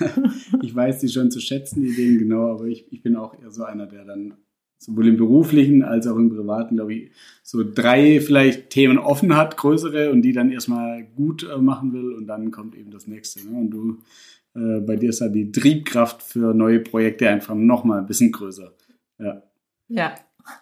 ich 0.62 0.74
weiß 0.74 1.00
sie 1.00 1.08
schon 1.08 1.30
zu 1.30 1.40
schätzen, 1.40 1.82
die 1.82 1.88
Ideen 1.88 2.18
genau, 2.18 2.52
aber 2.52 2.64
ich, 2.64 2.92
ich 2.92 3.02
bin 3.02 3.16
auch 3.16 3.40
eher 3.40 3.50
so 3.50 3.64
einer, 3.64 3.86
der 3.86 4.04
dann 4.04 4.34
sowohl 4.78 5.08
im 5.08 5.18
beruflichen 5.18 5.82
als 5.82 6.06
auch 6.06 6.16
im 6.16 6.30
privaten, 6.30 6.76
glaube 6.76 6.94
ich, 6.94 7.10
so 7.42 7.62
drei 7.62 8.18
vielleicht 8.20 8.70
Themen 8.70 8.98
offen 8.98 9.36
hat, 9.36 9.58
größere, 9.58 10.10
und 10.10 10.22
die 10.22 10.32
dann 10.32 10.50
erstmal 10.50 11.04
gut 11.04 11.46
äh, 11.48 11.58
machen 11.58 11.92
will 11.92 12.14
und 12.14 12.26
dann 12.26 12.50
kommt 12.50 12.74
eben 12.74 12.90
das 12.90 13.06
nächste. 13.06 13.46
Ne? 13.46 13.58
Und 13.58 13.70
du 13.70 13.98
äh, 14.54 14.80
bei 14.80 14.96
dir 14.96 15.10
ist 15.10 15.20
ja 15.20 15.28
die 15.28 15.52
Triebkraft 15.52 16.22
für 16.22 16.54
neue 16.54 16.80
Projekte 16.80 17.28
einfach 17.28 17.54
nochmal 17.54 18.00
ein 18.00 18.06
bisschen 18.06 18.32
größer. 18.32 18.72
Ja. 19.18 19.42
Ja. 19.88 20.14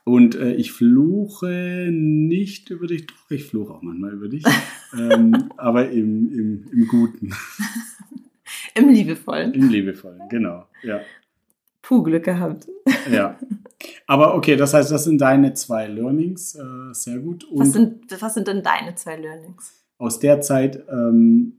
Und 0.04 0.34
äh, 0.34 0.54
ich 0.54 0.72
fluche 0.72 1.88
nicht 1.90 2.70
über 2.70 2.86
dich, 2.86 3.06
doch, 3.06 3.30
ich 3.30 3.44
fluche 3.44 3.74
auch 3.74 3.82
manchmal 3.82 4.12
über 4.12 4.28
dich, 4.28 4.44
ähm, 4.98 5.50
aber 5.56 5.90
im, 5.90 6.32
im, 6.32 6.64
im 6.72 6.88
Guten. 6.88 7.34
Im 8.74 8.88
Liebevollen. 8.90 9.52
Im 9.54 9.68
Liebevollen, 9.68 10.22
genau, 10.30 10.66
ja. 10.82 11.00
Puh, 11.82 12.02
Glück 12.02 12.24
gehabt. 12.24 12.68
Ja. 13.10 13.38
Aber 14.06 14.34
okay, 14.34 14.56
das 14.56 14.74
heißt, 14.74 14.90
das 14.90 15.04
sind 15.04 15.20
deine 15.20 15.54
zwei 15.54 15.86
Learnings. 15.86 16.54
Äh, 16.54 16.92
sehr 16.92 17.18
gut. 17.18 17.44
Und 17.44 17.60
was, 17.60 17.72
sind, 17.72 18.22
was 18.22 18.34
sind 18.34 18.48
denn 18.48 18.62
deine 18.62 18.94
zwei 18.94 19.16
Learnings? 19.16 19.84
Aus 19.98 20.18
der 20.18 20.40
Zeit 20.40 20.84
ähm, 20.90 21.57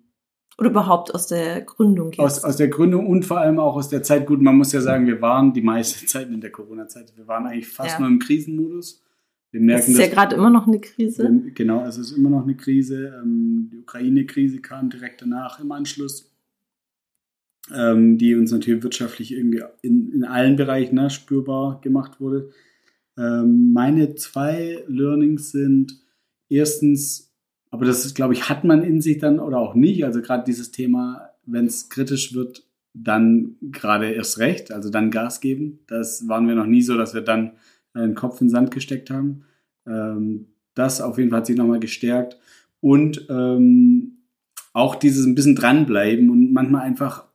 oder 0.59 0.69
überhaupt 0.69 1.13
aus 1.13 1.27
der 1.27 1.61
Gründung 1.61 2.11
jetzt? 2.11 2.19
Aus, 2.19 2.43
aus 2.43 2.57
der 2.57 2.67
Gründung 2.67 3.07
und 3.07 3.23
vor 3.23 3.39
allem 3.39 3.59
auch 3.59 3.75
aus 3.75 3.89
der 3.89 4.03
Zeit. 4.03 4.27
Gut, 4.27 4.41
man 4.41 4.55
muss 4.55 4.71
ja 4.71 4.81
sagen, 4.81 5.07
wir 5.07 5.21
waren 5.21 5.53
die 5.53 5.61
meiste 5.61 6.05
Zeit 6.07 6.29
in 6.29 6.41
der 6.41 6.51
Corona-Zeit. 6.51 7.13
Wir 7.15 7.27
waren 7.27 7.45
eigentlich 7.45 7.67
fast 7.67 7.93
ja. 7.93 7.99
nur 7.99 8.09
im 8.09 8.19
Krisenmodus. 8.19 9.03
Wir 9.51 9.61
merken, 9.61 9.83
es 9.83 9.89
ist 9.89 9.99
ja 9.99 10.07
gerade 10.07 10.35
immer 10.35 10.51
noch 10.51 10.67
eine 10.67 10.79
Krise. 10.79 11.23
Wir, 11.23 11.51
genau, 11.51 11.83
es 11.85 11.97
ist 11.97 12.11
immer 12.11 12.29
noch 12.29 12.43
eine 12.43 12.55
Krise. 12.55 13.19
Ähm, 13.21 13.69
die 13.71 13.79
Ukraine-Krise 13.79 14.59
kam 14.59 14.89
direkt 14.89 15.21
danach 15.21 15.59
im 15.59 15.71
Anschluss, 15.71 16.31
ähm, 17.75 18.17
die 18.19 18.35
uns 18.35 18.51
natürlich 18.51 18.83
wirtschaftlich 18.83 19.33
irgendwie 19.33 19.63
in, 19.81 20.11
in 20.13 20.23
allen 20.23 20.55
Bereichen 20.55 20.95
ne, 20.95 21.09
spürbar 21.09 21.81
gemacht 21.81 22.19
wurde. 22.19 22.51
Ähm, 23.17 23.73
meine 23.73 24.13
zwei 24.15 24.83
Learnings 24.87 25.51
sind 25.51 25.99
erstens, 26.47 27.28
aber 27.71 27.85
das 27.85 28.05
ist, 28.05 28.15
glaube 28.15 28.33
ich, 28.33 28.49
hat 28.49 28.63
man 28.63 28.83
in 28.83 29.01
sich 29.01 29.19
dann 29.19 29.39
oder 29.39 29.59
auch 29.59 29.75
nicht. 29.75 30.03
Also 30.03 30.21
gerade 30.21 30.43
dieses 30.45 30.71
Thema, 30.71 31.29
wenn 31.45 31.65
es 31.65 31.89
kritisch 31.89 32.33
wird, 32.33 32.63
dann 32.93 33.55
gerade 33.61 34.11
erst 34.11 34.39
recht, 34.39 34.71
also 34.71 34.89
dann 34.89 35.11
Gas 35.11 35.41
geben. 35.41 35.79
Das 35.87 36.27
waren 36.27 36.47
wir 36.47 36.55
noch 36.55 36.65
nie 36.65 36.81
so, 36.81 36.97
dass 36.97 37.13
wir 37.13 37.21
dann 37.21 37.51
einen 37.93 38.15
Kopf 38.15 38.41
in 38.41 38.47
den 38.47 38.51
Sand 38.51 38.71
gesteckt 38.71 39.09
haben. 39.09 39.45
Ähm, 39.85 40.47
das 40.73 41.01
auf 41.01 41.17
jeden 41.17 41.29
Fall 41.29 41.39
hat 41.39 41.45
sich 41.45 41.57
nochmal 41.57 41.79
gestärkt. 41.79 42.39
Und 42.81 43.27
ähm, 43.29 44.19
auch 44.73 44.95
dieses 44.95 45.25
ein 45.25 45.35
bisschen 45.35 45.55
dranbleiben 45.55 46.29
und 46.29 46.53
manchmal 46.53 46.83
einfach 46.83 47.25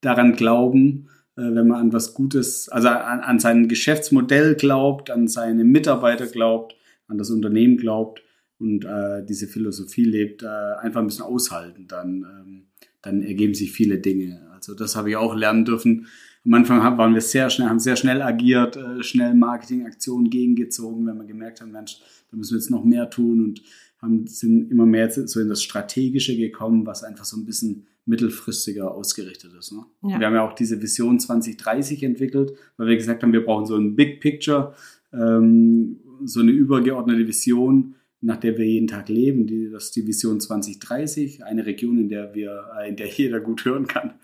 daran 0.00 0.34
glauben, 0.34 1.08
äh, 1.36 1.42
wenn 1.42 1.68
man 1.68 1.80
an 1.80 1.92
was 1.92 2.14
Gutes, 2.14 2.68
also 2.68 2.88
an, 2.88 3.20
an 3.20 3.38
sein 3.38 3.68
Geschäftsmodell 3.68 4.54
glaubt, 4.54 5.10
an 5.10 5.28
seine 5.28 5.64
Mitarbeiter 5.64 6.26
glaubt, 6.26 6.74
an 7.08 7.18
das 7.18 7.30
Unternehmen 7.30 7.76
glaubt, 7.76 8.22
und 8.62 8.84
äh, 8.84 9.24
diese 9.28 9.48
Philosophie 9.48 10.04
lebt, 10.04 10.44
äh, 10.44 10.46
einfach 10.46 11.00
ein 11.00 11.06
bisschen 11.06 11.24
aushalten, 11.24 11.86
dann, 11.88 12.24
ähm, 12.24 12.62
dann 13.02 13.22
ergeben 13.22 13.54
sich 13.54 13.72
viele 13.72 13.98
Dinge. 13.98 14.48
Also 14.52 14.74
das 14.74 14.94
habe 14.94 15.10
ich 15.10 15.16
auch 15.16 15.34
lernen 15.34 15.64
dürfen. 15.64 16.06
Am 16.44 16.54
Anfang 16.54 16.78
waren 16.96 17.12
wir 17.12 17.20
sehr 17.20 17.50
schnell, 17.50 17.68
haben 17.68 17.80
sehr 17.80 17.96
schnell 17.96 18.22
agiert, 18.22 18.76
äh, 18.76 19.02
schnell 19.02 19.34
Marketingaktionen 19.34 20.30
gegengezogen, 20.30 21.06
wenn 21.06 21.18
wir 21.18 21.24
gemerkt 21.24 21.60
haben, 21.60 21.72
Mensch, 21.72 21.98
da 22.30 22.36
müssen 22.36 22.52
wir 22.52 22.58
jetzt 22.58 22.70
noch 22.70 22.84
mehr 22.84 23.10
tun 23.10 23.44
und 23.44 23.62
haben, 24.00 24.26
sind 24.28 24.70
immer 24.70 24.86
mehr 24.86 25.10
so 25.10 25.40
in 25.40 25.48
das 25.48 25.62
Strategische 25.62 26.36
gekommen, 26.36 26.86
was 26.86 27.02
einfach 27.02 27.24
so 27.24 27.36
ein 27.36 27.44
bisschen 27.44 27.86
mittelfristiger 28.06 28.92
ausgerichtet 28.92 29.52
ist. 29.58 29.72
Ne? 29.72 29.84
Ja. 30.02 30.20
Wir 30.20 30.26
haben 30.26 30.34
ja 30.34 30.48
auch 30.48 30.54
diese 30.54 30.80
Vision 30.80 31.18
2030 31.18 32.02
entwickelt, 32.04 32.52
weil 32.76 32.88
wir 32.88 32.96
gesagt 32.96 33.22
haben, 33.22 33.32
wir 33.32 33.44
brauchen 33.44 33.66
so 33.66 33.76
ein 33.76 33.96
Big 33.96 34.20
Picture, 34.20 34.74
ähm, 35.12 35.98
so 36.24 36.40
eine 36.40 36.52
übergeordnete 36.52 37.26
Vision, 37.26 37.94
nach 38.22 38.38
der 38.38 38.56
wir 38.56 38.64
jeden 38.64 38.86
Tag 38.86 39.08
leben. 39.08 39.46
Die, 39.46 39.68
das 39.70 39.84
ist 39.84 39.96
die 39.96 40.06
Vision 40.06 40.40
2030, 40.40 41.44
eine 41.44 41.66
Region, 41.66 41.98
in 41.98 42.08
der 42.08 42.34
wir, 42.34 42.70
äh, 42.80 42.88
in 42.88 42.96
der 42.96 43.08
jeder 43.08 43.40
gut 43.40 43.64
hören 43.64 43.86
kann. 43.86 44.14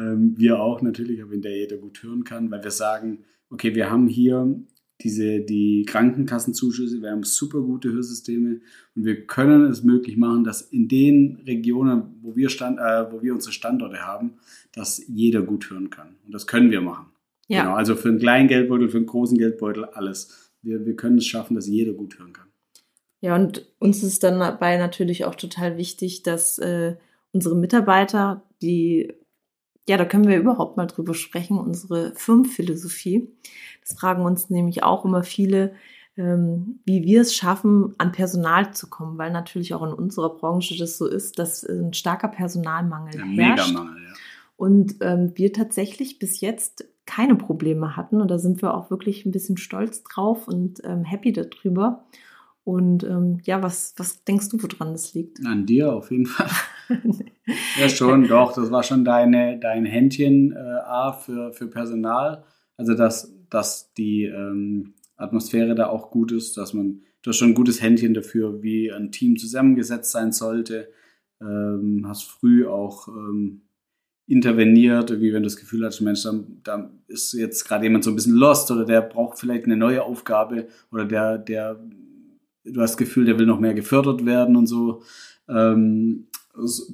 Ähm, 0.00 0.34
wir 0.38 0.60
auch 0.60 0.80
natürlich, 0.80 1.22
aber 1.22 1.32
in 1.32 1.42
der 1.42 1.56
jeder 1.56 1.76
gut 1.76 2.02
hören 2.02 2.24
kann, 2.24 2.50
weil 2.50 2.62
wir 2.62 2.70
sagen, 2.70 3.24
okay, 3.50 3.74
wir 3.74 3.90
haben 3.90 4.06
hier 4.06 4.56
diese, 5.02 5.40
die 5.40 5.84
Krankenkassenzuschüsse, 5.86 7.02
wir 7.02 7.10
haben 7.10 7.24
super 7.24 7.60
gute 7.60 7.90
Hörsysteme 7.90 8.60
und 8.94 9.04
wir 9.04 9.26
können 9.26 9.64
es 9.64 9.82
möglich 9.82 10.16
machen, 10.16 10.44
dass 10.44 10.62
in 10.62 10.88
den 10.88 11.42
Regionen, 11.46 12.18
wo 12.22 12.36
wir, 12.36 12.50
Stand, 12.50 12.78
äh, 12.78 13.10
wo 13.10 13.22
wir 13.22 13.34
unsere 13.34 13.52
Standorte 13.52 14.06
haben, 14.06 14.34
dass 14.72 15.02
jeder 15.08 15.42
gut 15.42 15.70
hören 15.70 15.90
kann. 15.90 16.16
Und 16.24 16.34
das 16.34 16.46
können 16.46 16.70
wir 16.70 16.82
machen. 16.82 17.06
Ja. 17.48 17.62
Genau, 17.62 17.74
also 17.74 17.96
für 17.96 18.10
einen 18.10 18.20
kleinen 18.20 18.46
Geldbeutel, 18.46 18.88
für 18.88 18.98
einen 18.98 19.06
großen 19.06 19.36
Geldbeutel, 19.36 19.84
alles. 19.86 20.52
Wir, 20.62 20.86
wir 20.86 20.94
können 20.94 21.18
es 21.18 21.26
schaffen, 21.26 21.56
dass 21.56 21.66
jeder 21.66 21.94
gut 21.94 22.18
hören 22.18 22.32
kann. 22.32 22.49
Ja, 23.20 23.34
und 23.34 23.66
uns 23.78 24.02
ist 24.02 24.22
dann 24.22 24.40
dabei 24.40 24.76
natürlich 24.78 25.24
auch 25.24 25.34
total 25.34 25.76
wichtig, 25.76 26.22
dass 26.22 26.58
äh, 26.58 26.96
unsere 27.32 27.54
Mitarbeiter, 27.54 28.42
die, 28.62 29.12
ja, 29.88 29.96
da 29.96 30.04
können 30.04 30.26
wir 30.26 30.38
überhaupt 30.38 30.76
mal 30.76 30.86
drüber 30.86 31.14
sprechen, 31.14 31.58
unsere 31.58 32.14
Firmenphilosophie. 32.14 33.28
Das 33.82 33.98
fragen 33.98 34.24
uns 34.24 34.48
nämlich 34.48 34.82
auch 34.82 35.04
immer 35.04 35.22
viele, 35.22 35.74
ähm, 36.16 36.80
wie 36.84 37.04
wir 37.04 37.20
es 37.20 37.34
schaffen, 37.34 37.94
an 37.98 38.12
Personal 38.12 38.72
zu 38.72 38.88
kommen, 38.88 39.18
weil 39.18 39.30
natürlich 39.30 39.74
auch 39.74 39.82
in 39.82 39.92
unserer 39.92 40.36
Branche 40.36 40.76
das 40.78 40.96
so 40.96 41.06
ist, 41.06 41.38
dass 41.38 41.62
ein 41.62 41.92
starker 41.92 42.28
Personalmangel 42.28 43.16
ja, 43.16 43.24
herrscht. 43.24 43.68
Megamangel, 43.68 44.02
ja. 44.02 44.14
Und 44.56 44.96
ähm, 45.00 45.32
wir 45.36 45.52
tatsächlich 45.52 46.18
bis 46.18 46.40
jetzt 46.40 46.84
keine 47.06 47.34
Probleme 47.34 47.96
hatten. 47.96 48.20
Und 48.20 48.30
da 48.30 48.38
sind 48.38 48.62
wir 48.62 48.74
auch 48.74 48.90
wirklich 48.90 49.24
ein 49.24 49.30
bisschen 49.30 49.56
stolz 49.56 50.02
drauf 50.04 50.46
und 50.46 50.80
ähm, 50.84 51.04
happy 51.04 51.32
darüber. 51.32 52.04
Und 52.64 53.04
ähm, 53.04 53.38
ja, 53.44 53.62
was, 53.62 53.94
was 53.96 54.22
denkst 54.24 54.50
du, 54.50 54.62
woran 54.62 54.92
das 54.92 55.14
liegt? 55.14 55.44
An 55.46 55.66
dir 55.66 55.92
auf 55.92 56.10
jeden 56.10 56.26
Fall. 56.26 56.50
ja, 57.80 57.88
schon, 57.88 58.28
doch. 58.28 58.52
Das 58.52 58.70
war 58.70 58.82
schon 58.82 59.04
deine, 59.04 59.58
dein 59.58 59.86
Händchen 59.86 60.52
äh, 60.52 60.58
A 60.58 61.12
für, 61.12 61.52
für 61.52 61.68
Personal. 61.68 62.44
Also, 62.76 62.94
dass, 62.94 63.34
dass 63.48 63.92
die 63.94 64.24
ähm, 64.24 64.94
Atmosphäre 65.16 65.74
da 65.74 65.88
auch 65.88 66.10
gut 66.10 66.32
ist, 66.32 66.56
dass 66.56 66.74
man, 66.74 67.00
du 67.22 67.30
hast 67.30 67.36
schon 67.36 67.50
ein 67.50 67.54
gutes 67.54 67.82
Händchen 67.82 68.14
dafür, 68.14 68.62
wie 68.62 68.92
ein 68.92 69.10
Team 69.10 69.36
zusammengesetzt 69.36 70.10
sein 70.12 70.32
sollte. 70.32 70.90
Ähm, 71.40 72.04
hast 72.06 72.24
früh 72.24 72.66
auch 72.66 73.08
ähm, 73.08 73.62
interveniert, 74.26 75.10
irgendwie, 75.10 75.32
wenn 75.32 75.42
du 75.42 75.48
das 75.48 75.56
Gefühl 75.56 75.84
hast, 75.84 76.00
Mensch, 76.02 76.22
da, 76.22 76.32
da 76.62 76.90
ist 77.08 77.32
jetzt 77.32 77.64
gerade 77.66 77.84
jemand 77.84 78.04
so 78.04 78.10
ein 78.10 78.16
bisschen 78.16 78.36
lost 78.36 78.70
oder 78.70 78.84
der 78.84 79.00
braucht 79.00 79.38
vielleicht 79.38 79.64
eine 79.64 79.76
neue 79.76 80.04
Aufgabe 80.04 80.68
oder 80.92 81.04
der, 81.04 81.38
der 81.38 81.80
du 82.64 82.80
hast 82.80 82.92
das 82.92 82.96
Gefühl, 82.96 83.24
der 83.24 83.38
will 83.38 83.46
noch 83.46 83.60
mehr 83.60 83.74
gefördert 83.74 84.24
werden 84.26 84.56
und 84.56 84.66
so. 84.66 85.02
Ähm, 85.48 86.26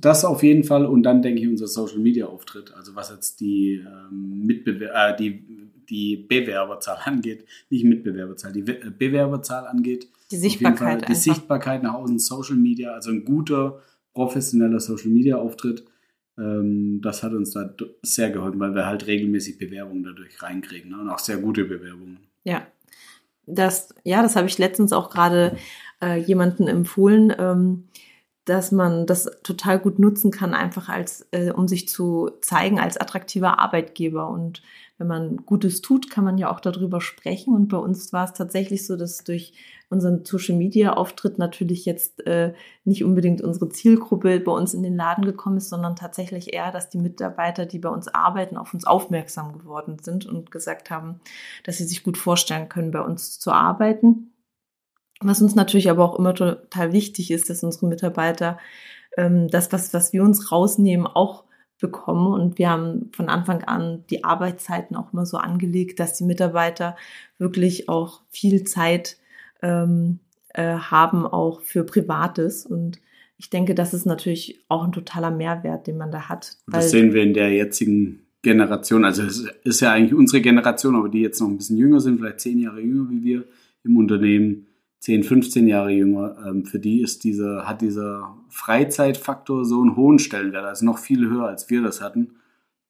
das 0.00 0.24
auf 0.24 0.42
jeden 0.42 0.64
Fall 0.64 0.87
und 0.87 1.02
dann 1.02 1.22
denke 1.22 1.40
ich 1.40 1.48
unser 1.48 1.66
Social 1.66 1.98
Media 1.98 2.26
Auftritt, 2.26 2.74
also 2.74 2.94
was 2.94 3.11
jetzt 3.11 3.40
die 3.40 3.83
ähm, 3.85 4.44
Mitbewer 4.44 4.90
äh, 4.94 5.16
die 5.16 5.66
die 5.88 6.16
Bewerberzahl 6.16 6.98
angeht, 7.05 7.44
nicht 7.70 7.85
Mitbewerberzahl, 7.85 8.52
die 8.52 8.61
äh, 8.61 8.90
Bewerberzahl 8.96 9.66
angeht. 9.66 10.09
Die 10.31 10.37
Sichtbarkeit. 10.37 11.02
Fall, 11.02 11.09
die 11.09 11.14
Sichtbarkeit 11.14 11.83
nach 11.83 11.94
außen, 11.94 12.18
Social 12.18 12.57
Media, 12.57 12.92
also 12.92 13.11
ein 13.11 13.24
guter 13.24 13.81
professioneller 14.12 14.81
Social 14.81 15.11
Media 15.11 15.37
Auftritt. 15.37 15.85
Ähm, 16.38 17.00
das 17.02 17.22
hat 17.22 17.33
uns 17.33 17.52
da 17.52 17.72
sehr 18.02 18.31
geholfen, 18.31 18.59
weil 18.59 18.74
wir 18.74 18.87
halt 18.87 19.07
regelmäßig 19.07 19.59
Bewerbungen 19.59 20.02
dadurch 20.02 20.42
reinkriegen 20.42 20.90
ne? 20.90 21.00
und 21.00 21.09
auch 21.09 21.18
sehr 21.18 21.38
gute 21.38 21.64
Bewerbungen. 21.64 22.18
Ja, 22.44 22.66
das, 23.46 23.94
ja, 24.04 24.22
das 24.22 24.37
habe 24.37 24.48
ich 24.48 24.59
letztens 24.59 24.92
auch 24.92 25.11
gerade 25.11 25.56
äh, 26.02 26.18
jemanden 26.18 26.68
empfohlen, 26.68 27.35
ähm, 27.38 27.88
dass 28.44 28.70
man 28.70 29.06
das 29.06 29.28
total 29.42 29.78
gut 29.78 29.98
nutzen 29.98 30.30
kann, 30.30 30.54
einfach 30.54 30.88
als, 30.88 31.26
äh, 31.32 31.50
um 31.50 31.66
sich 31.66 31.88
zu 31.88 32.30
zeigen 32.42 32.78
als 32.78 32.96
attraktiver 32.96 33.59
Arbeitgeber. 33.59 34.28
Und 34.28 34.62
wenn 34.98 35.09
man 35.09 35.37
Gutes 35.38 35.82
tut, 35.82 36.11
kann 36.11 36.24
man 36.24 36.38
ja 36.38 36.50
auch 36.50 36.61
darüber 36.61 37.00
sprechen. 37.00 37.54
Und 37.54 37.68
bei 37.68 37.76
uns 37.76 38.12
war 38.12 38.24
es 38.24 38.35
tatsächlich 38.35 38.87
so, 38.87 38.96
dass 38.96 39.24
durch 39.24 39.52
unseren 39.88 40.25
Social 40.25 40.57
Media 40.57 40.94
Auftritt 40.94 41.38
natürlich 41.38 41.85
jetzt 41.85 42.27
äh, 42.27 42.55
nicht 42.85 43.05
unbedingt 43.05 43.40
unsere 43.40 43.68
Zielgruppe 43.68 44.40
bei 44.40 44.53
uns 44.53 44.75
in 44.75 44.83
den 44.83 44.96
Laden 44.96 45.25
gekommen 45.25 45.59
ist, 45.59 45.68
sondern 45.68 45.94
tatsächlich 45.94 46.53
eher, 46.53 46.72
dass 46.72 46.90
die 46.90 46.99
Mitarbeiter, 46.99 47.66
die 47.66 47.79
bei 47.79 47.88
uns 47.88 48.09
arbeiten, 48.09 48.57
auf 48.57 48.75
uns 48.75 48.85
aufmerksam 48.85 49.59
geworden 49.59 49.99
sind 50.01 50.27
und 50.27 50.51
gesagt 50.51 50.90
haben, 50.90 51.20
dass 51.64 51.79
sie 51.79 51.85
sich 51.85 52.03
gut 52.03 52.18
vorstellen 52.18 52.68
können, 52.68 52.90
bei 52.90 53.01
uns 53.01 53.38
zu 53.38 53.53
arbeiten. 53.53 54.33
Was 55.20 55.40
uns 55.40 55.55
natürlich 55.55 55.88
aber 55.88 56.05
auch 56.05 56.18
immer 56.18 56.35
total 56.35 56.92
wichtig 56.92 57.31
ist, 57.31 57.49
dass 57.49 57.62
unsere 57.62 57.87
Mitarbeiter 57.87 58.59
ähm, 59.16 59.49
das, 59.49 59.72
was, 59.72 59.94
was 59.94 60.12
wir 60.12 60.22
uns 60.22 60.51
rausnehmen, 60.51 61.07
auch 61.07 61.44
bekommen. 61.79 62.33
Und 62.33 62.59
wir 62.59 62.70
haben 62.70 63.11
von 63.14 63.29
Anfang 63.29 63.62
an 63.64 64.05
die 64.11 64.25
Arbeitszeiten 64.25 64.96
auch 64.96 65.12
immer 65.12 65.27
so 65.27 65.37
angelegt, 65.37 66.01
dass 66.01 66.14
die 66.14 66.25
Mitarbeiter 66.25 66.96
wirklich 67.38 67.88
auch 67.88 68.22
viel 68.31 68.64
Zeit 68.64 69.18
ähm, 69.62 70.20
äh, 70.48 70.74
haben, 70.76 71.26
auch 71.26 71.60
für 71.60 71.84
Privates. 71.84 72.66
Und 72.66 73.00
ich 73.38 73.50
denke, 73.50 73.74
das 73.74 73.94
ist 73.94 74.06
natürlich 74.06 74.64
auch 74.68 74.84
ein 74.84 74.92
totaler 74.92 75.30
Mehrwert, 75.30 75.86
den 75.86 75.98
man 75.98 76.10
da 76.10 76.28
hat. 76.28 76.56
das 76.66 76.90
sehen 76.90 77.12
wir 77.12 77.22
in 77.22 77.34
der 77.34 77.52
jetzigen 77.52 78.26
Generation. 78.42 79.04
Also 79.04 79.22
es 79.22 79.46
ist 79.64 79.80
ja 79.80 79.92
eigentlich 79.92 80.14
unsere 80.14 80.40
Generation, 80.40 80.94
aber 80.94 81.08
die 81.08 81.20
jetzt 81.20 81.40
noch 81.40 81.48
ein 81.48 81.56
bisschen 81.56 81.76
jünger 81.76 82.00
sind, 82.00 82.18
vielleicht 82.18 82.40
zehn 82.40 82.58
Jahre 82.58 82.80
jünger 82.80 83.10
wie 83.10 83.22
wir 83.22 83.44
im 83.84 83.96
Unternehmen 83.96 84.66
10, 85.00 85.22
15 85.24 85.68
Jahre 85.68 85.90
jünger, 85.90 86.36
ähm, 86.46 86.64
für 86.64 86.78
die 86.78 87.00
ist 87.00 87.22
dieser, 87.24 87.68
hat 87.68 87.80
dieser 87.80 88.36
Freizeitfaktor 88.48 89.64
so 89.64 89.80
einen 89.80 89.94
hohen 89.94 90.18
Stellenwert, 90.18 90.64
also 90.64 90.84
noch 90.84 90.98
viel 90.98 91.28
höher, 91.28 91.46
als 91.46 91.70
wir 91.70 91.82
das 91.82 92.00
hatten. 92.00 92.36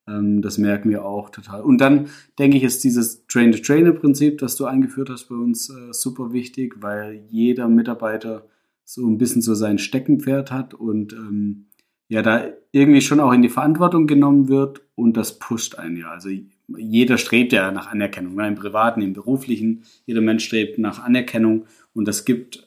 Ähm, 0.08 0.42
das 0.42 0.58
merken 0.58 0.90
wir 0.90 1.04
auch 1.04 1.30
total. 1.30 1.62
Und 1.62 1.80
dann 1.80 2.08
denke 2.38 2.56
ich, 2.56 2.62
ist 2.62 2.84
dieses 2.84 3.26
Train-to-Trainer-Prinzip, 3.26 4.38
das 4.38 4.56
du 4.56 4.66
eingeführt 4.66 5.10
hast, 5.10 5.28
bei 5.28 5.34
uns 5.34 5.70
äh, 5.70 5.92
super 5.92 6.32
wichtig, 6.32 6.76
weil 6.80 7.22
jeder 7.28 7.68
Mitarbeiter 7.68 8.46
so 8.84 9.06
ein 9.06 9.18
bisschen 9.18 9.42
so 9.42 9.54
sein 9.54 9.78
Steckenpferd 9.78 10.52
hat 10.52 10.74
und 10.74 11.12
ähm, 11.12 11.66
ja, 12.08 12.22
da 12.22 12.44
irgendwie 12.70 13.00
schon 13.00 13.18
auch 13.18 13.32
in 13.32 13.42
die 13.42 13.48
Verantwortung 13.48 14.06
genommen 14.06 14.48
wird 14.48 14.82
und 14.94 15.16
das 15.16 15.40
pusht 15.40 15.76
einen 15.76 15.96
ja. 15.96 16.10
Also 16.10 16.28
jeder 16.68 17.18
strebt 17.18 17.52
ja 17.52 17.72
nach 17.72 17.88
Anerkennung, 17.88 18.36
ne? 18.36 18.46
im 18.46 18.54
privaten, 18.54 19.02
im 19.02 19.12
beruflichen. 19.12 19.82
Jeder 20.04 20.20
Mensch 20.20 20.44
strebt 20.44 20.78
nach 20.78 21.02
Anerkennung 21.02 21.64
und 21.94 22.06
das 22.06 22.24
gibt 22.24 22.66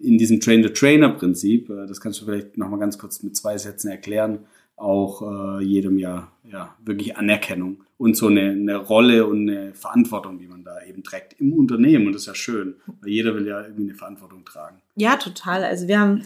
in 0.00 0.18
diesem 0.18 0.40
Train-the-Trainer-Prinzip, 0.40 1.70
äh, 1.70 1.86
das 1.86 2.00
kannst 2.00 2.20
du 2.20 2.24
vielleicht 2.24 2.56
nochmal 2.56 2.80
ganz 2.80 2.98
kurz 2.98 3.22
mit 3.22 3.36
zwei 3.36 3.58
Sätzen 3.58 3.88
erklären, 3.88 4.40
auch 4.76 5.22
äh, 5.22 5.64
jedem 5.64 5.98
Jahr 5.98 6.32
ja, 6.44 6.74
wirklich 6.84 7.16
Anerkennung 7.16 7.84
und 7.98 8.16
so 8.16 8.28
eine, 8.28 8.50
eine 8.50 8.76
Rolle 8.76 9.26
und 9.26 9.48
eine 9.48 9.74
Verantwortung, 9.74 10.38
die 10.38 10.46
man 10.46 10.64
da 10.64 10.82
eben 10.82 11.02
trägt 11.02 11.40
im 11.40 11.52
Unternehmen. 11.52 12.06
Und 12.06 12.12
das 12.12 12.22
ist 12.22 12.28
ja 12.28 12.34
schön, 12.34 12.76
weil 13.00 13.10
jeder 13.10 13.34
will 13.34 13.46
ja 13.46 13.62
irgendwie 13.62 13.84
eine 13.84 13.94
Verantwortung 13.94 14.44
tragen. 14.44 14.76
Ja, 14.96 15.16
total. 15.16 15.64
Also 15.64 15.88
wir 15.88 15.98
haben 15.98 16.22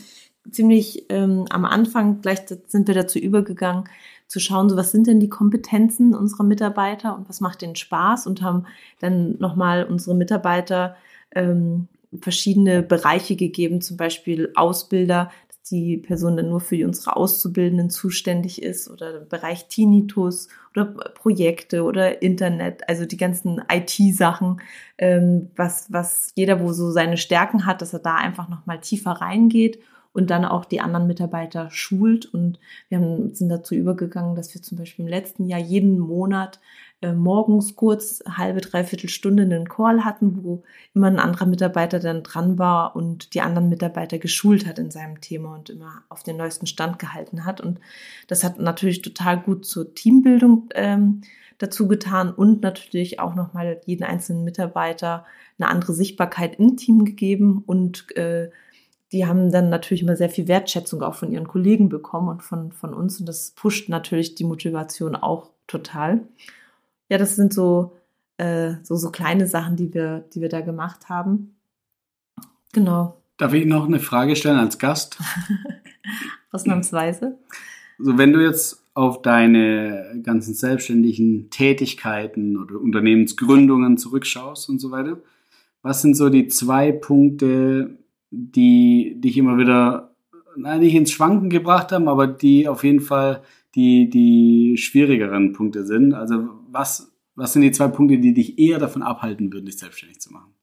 ziemlich 0.50 1.06
ähm, 1.10 1.46
am 1.50 1.64
Anfang, 1.64 2.20
gleich 2.22 2.40
sind 2.66 2.88
wir 2.88 2.94
dazu 2.94 3.18
übergegangen, 3.18 3.84
zu 4.26 4.40
schauen, 4.40 4.68
so 4.68 4.76
was 4.76 4.92
sind 4.92 5.06
denn 5.06 5.20
die 5.20 5.28
Kompetenzen 5.28 6.14
unserer 6.14 6.44
Mitarbeiter 6.44 7.16
und 7.16 7.28
was 7.28 7.40
macht 7.40 7.62
denen 7.62 7.76
Spaß 7.76 8.26
und 8.26 8.42
haben 8.42 8.66
dann 9.00 9.36
nochmal 9.38 9.84
unsere 9.84 10.14
Mitarbeiter 10.14 10.96
ähm, 11.32 11.88
verschiedene 12.20 12.82
Bereiche 12.82 13.36
gegeben, 13.36 13.80
zum 13.80 13.96
Beispiel 13.96 14.52
Ausbilder, 14.54 15.30
die 15.70 15.96
Person 15.96 16.36
dann 16.36 16.48
nur 16.48 16.60
für 16.60 16.84
unsere 16.86 17.16
Auszubildenden 17.16 17.90
zuständig 17.90 18.62
ist 18.62 18.90
oder 18.90 19.20
Bereich 19.20 19.68
Tinnitus 19.68 20.48
oder 20.72 20.84
Projekte 20.84 21.84
oder 21.84 22.22
Internet, 22.22 22.88
also 22.88 23.06
die 23.06 23.16
ganzen 23.16 23.62
IT-Sachen, 23.70 24.60
ähm, 24.98 25.50
was, 25.56 25.92
was 25.92 26.32
jeder, 26.34 26.60
wo 26.60 26.72
so 26.72 26.90
seine 26.90 27.16
Stärken 27.16 27.66
hat, 27.66 27.82
dass 27.82 27.92
er 27.92 28.00
da 28.00 28.16
einfach 28.16 28.48
nochmal 28.48 28.80
tiefer 28.80 29.12
reingeht 29.12 29.80
und 30.12 30.30
dann 30.30 30.44
auch 30.44 30.64
die 30.64 30.80
anderen 30.80 31.06
Mitarbeiter 31.06 31.70
schult. 31.70 32.26
Und 32.26 32.58
wir 32.88 32.98
haben, 32.98 33.34
sind 33.34 33.48
dazu 33.48 33.74
übergegangen, 33.74 34.34
dass 34.34 34.52
wir 34.54 34.62
zum 34.62 34.78
Beispiel 34.78 35.04
im 35.04 35.08
letzten 35.08 35.46
Jahr 35.46 35.60
jeden 35.60 35.98
Monat 35.98 36.60
äh, 37.02 37.12
morgens 37.12 37.76
kurz 37.76 38.22
halbe, 38.28 38.60
dreiviertel 38.60 39.08
Stunde 39.08 39.44
einen 39.44 39.68
Call 39.68 40.04
hatten, 40.04 40.44
wo 40.44 40.62
immer 40.94 41.06
ein 41.06 41.18
anderer 41.18 41.46
Mitarbeiter 41.46 41.98
dann 41.98 42.22
dran 42.22 42.58
war 42.58 42.94
und 42.94 43.34
die 43.34 43.40
anderen 43.40 43.70
Mitarbeiter 43.70 44.18
geschult 44.18 44.66
hat 44.66 44.78
in 44.78 44.90
seinem 44.90 45.20
Thema 45.20 45.54
und 45.54 45.70
immer 45.70 46.02
auf 46.10 46.22
den 46.22 46.36
neuesten 46.36 46.66
Stand 46.66 46.98
gehalten 46.98 47.46
hat. 47.46 47.60
Und 47.60 47.80
das 48.28 48.44
hat 48.44 48.58
natürlich 48.58 49.00
total 49.00 49.40
gut 49.40 49.64
zur 49.64 49.94
Teambildung 49.94 50.68
ähm, 50.74 51.22
dazu 51.56 51.88
getan 51.88 52.32
und 52.32 52.62
natürlich 52.62 53.18
auch 53.18 53.34
nochmal 53.34 53.80
jeden 53.86 54.04
einzelnen 54.04 54.44
Mitarbeiter 54.44 55.24
eine 55.58 55.68
andere 55.68 55.94
Sichtbarkeit 55.94 56.58
im 56.58 56.76
Team 56.76 57.04
gegeben 57.04 57.62
und 57.66 58.14
äh, 58.16 58.50
die 59.12 59.26
haben 59.26 59.50
dann 59.50 59.70
natürlich 59.70 60.02
immer 60.02 60.16
sehr 60.16 60.30
viel 60.30 60.48
Wertschätzung 60.48 61.02
auch 61.02 61.14
von 61.14 61.32
ihren 61.32 61.48
Kollegen 61.48 61.88
bekommen 61.88 62.28
und 62.28 62.42
von, 62.42 62.72
von 62.72 62.94
uns 62.94 63.20
und 63.20 63.26
das 63.26 63.50
pusht 63.52 63.88
natürlich 63.88 64.34
die 64.34 64.44
Motivation 64.44 65.16
auch 65.16 65.50
total 65.66 66.20
ja, 67.10 67.18
das 67.18 67.36
sind 67.36 67.52
so, 67.52 67.96
äh, 68.38 68.74
so, 68.82 68.96
so 68.96 69.10
kleine 69.10 69.46
Sachen, 69.46 69.76
die 69.76 69.92
wir, 69.92 70.24
die 70.32 70.40
wir 70.40 70.48
da 70.48 70.60
gemacht 70.60 71.08
haben. 71.08 71.56
Genau. 72.72 73.20
Darf 73.36 73.52
ich 73.52 73.66
noch 73.66 73.86
eine 73.86 73.98
Frage 73.98 74.36
stellen 74.36 74.58
als 74.58 74.78
Gast? 74.78 75.18
Ausnahmsweise. 76.52 77.38
So, 77.98 78.16
wenn 78.16 78.32
du 78.32 78.40
jetzt 78.40 78.84
auf 78.94 79.22
deine 79.22 80.20
ganzen 80.22 80.54
selbstständigen 80.54 81.50
Tätigkeiten 81.50 82.56
oder 82.56 82.80
Unternehmensgründungen 82.80 83.98
zurückschaust 83.98 84.68
und 84.68 84.78
so 84.78 84.90
weiter, 84.90 85.20
was 85.82 86.02
sind 86.02 86.16
so 86.16 86.28
die 86.28 86.48
zwei 86.48 86.92
Punkte, 86.92 87.98
die 88.30 89.16
dich 89.18 89.36
immer 89.36 89.58
wieder, 89.58 90.14
nein, 90.56 90.80
nicht 90.80 90.94
ins 90.94 91.10
Schwanken 91.10 91.50
gebracht 91.50 91.92
haben, 91.92 92.08
aber 92.08 92.26
die 92.26 92.68
auf 92.68 92.84
jeden 92.84 93.00
Fall 93.00 93.42
die, 93.74 94.10
die 94.10 94.76
schwierigeren 94.76 95.52
Punkte 95.52 95.84
sind? 95.84 96.12
Also 96.12 96.59
was, 96.72 97.12
was 97.34 97.52
sind 97.52 97.62
die 97.62 97.72
zwei 97.72 97.88
Punkte, 97.88 98.18
die 98.18 98.34
dich 98.34 98.58
eher 98.58 98.78
davon 98.78 99.02
abhalten 99.02 99.52
würden, 99.52 99.66
dich 99.66 99.78
selbstständig 99.78 100.20
zu 100.20 100.32
machen? 100.32 100.54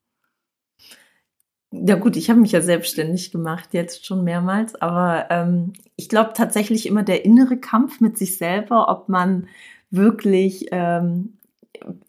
Ja 1.72 1.96
gut, 1.96 2.16
ich 2.16 2.30
habe 2.30 2.40
mich 2.40 2.54
ja 2.54 2.62
selbstständig 2.62 3.32
gemacht, 3.32 3.74
jetzt 3.74 4.06
schon 4.06 4.24
mehrmals, 4.24 4.76
aber 4.76 5.28
ähm, 5.30 5.74
ich 5.98 6.08
glaube 6.08 6.32
tatsächlich 6.34 6.86
immer 6.86 7.04
der 7.04 7.26
innere 7.26 7.58
Kampf 7.58 8.00
mit 8.00 8.18
sich 8.18 8.38
selber, 8.38 8.88
ob 8.90 9.10
man 9.10 9.48
wirklich, 9.90 10.68
ähm, 10.72 11.38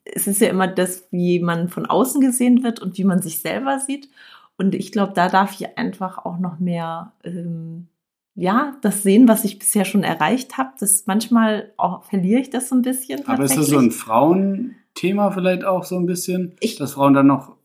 es 0.05 0.29
ist 0.29 0.41
ja 0.41 0.49
immer 0.49 0.69
das, 0.69 1.09
wie 1.11 1.41
man 1.41 1.69
von 1.69 1.87
außen 1.87 2.21
gesehen 2.21 2.63
wird 2.63 2.81
und 2.81 2.99
wie 2.99 3.05
man 3.05 3.21
sich 3.21 3.41
selber 3.41 3.81
sieht. 3.81 4.09
Und 4.57 4.75
ich 4.75 4.93
glaube, 4.93 5.13
da 5.15 5.29
darf 5.29 5.61
ich 5.61 5.77
einfach 5.77 6.19
auch 6.19 6.39
noch 6.39 6.61
mehr 6.61 7.13
ähm, 7.25 7.89
ja, 8.39 8.77
das 8.83 9.03
sehen, 9.03 9.27
was 9.27 9.45
ich 9.45 9.59
bisher 9.59 9.85
schon 9.85 10.05
erreicht 10.05 10.59
habe. 10.59 10.71
Das 10.79 11.05
manchmal 11.07 11.73
auch 11.77 12.05
verliere 12.05 12.41
ich 12.41 12.51
das 12.51 12.69
so 12.69 12.77
ein 12.77 12.83
bisschen. 12.83 13.27
Aber 13.27 13.43
ist 13.43 13.57
das 13.57 13.67
so 13.67 13.79
ein 13.79 13.91
Frauenthema 13.91 15.33
vielleicht 15.33 15.65
auch 15.65 15.85
so 15.85 15.97
ein 15.97 16.07
bisschen, 16.07 16.55
ich, 16.61 16.77
dass 16.77 16.93
Frauen 16.93 17.15
dann 17.15 17.27
noch 17.27 17.57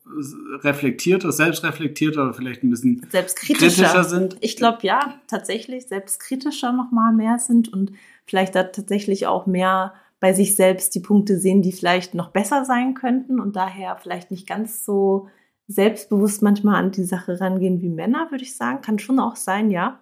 reflektierter, 0.64 1.30
selbstreflektierter 1.30 2.24
oder 2.24 2.34
vielleicht 2.34 2.64
ein 2.64 2.70
bisschen 2.70 3.06
selbstkritischer 3.08 4.02
sind? 4.02 4.36
Ich 4.40 4.56
glaube 4.56 4.78
ja, 4.82 5.14
tatsächlich 5.28 5.86
selbstkritischer 5.86 6.72
noch 6.72 6.90
mal 6.90 7.12
mehr 7.12 7.38
sind 7.38 7.72
und 7.72 7.92
vielleicht 8.26 8.56
da 8.56 8.64
tatsächlich 8.64 9.28
auch 9.28 9.46
mehr 9.46 9.94
bei 10.18 10.32
sich 10.32 10.56
selbst 10.56 10.92
die 10.96 11.00
Punkte 11.00 11.38
sehen, 11.38 11.62
die 11.62 11.72
vielleicht 11.72 12.14
noch 12.14 12.30
besser 12.30 12.64
sein 12.64 12.94
könnten 12.94 13.38
und 13.38 13.54
daher 13.54 13.96
vielleicht 13.96 14.32
nicht 14.32 14.48
ganz 14.48 14.84
so 14.84 15.28
selbstbewusst 15.68 16.42
manchmal 16.42 16.82
an 16.82 16.90
die 16.90 17.04
Sache 17.04 17.40
rangehen 17.40 17.80
wie 17.80 17.88
Männer, 17.88 18.26
würde 18.32 18.42
ich 18.42 18.56
sagen. 18.56 18.80
Kann 18.80 18.98
schon 18.98 19.20
auch 19.20 19.36
sein, 19.36 19.70
ja. 19.70 20.00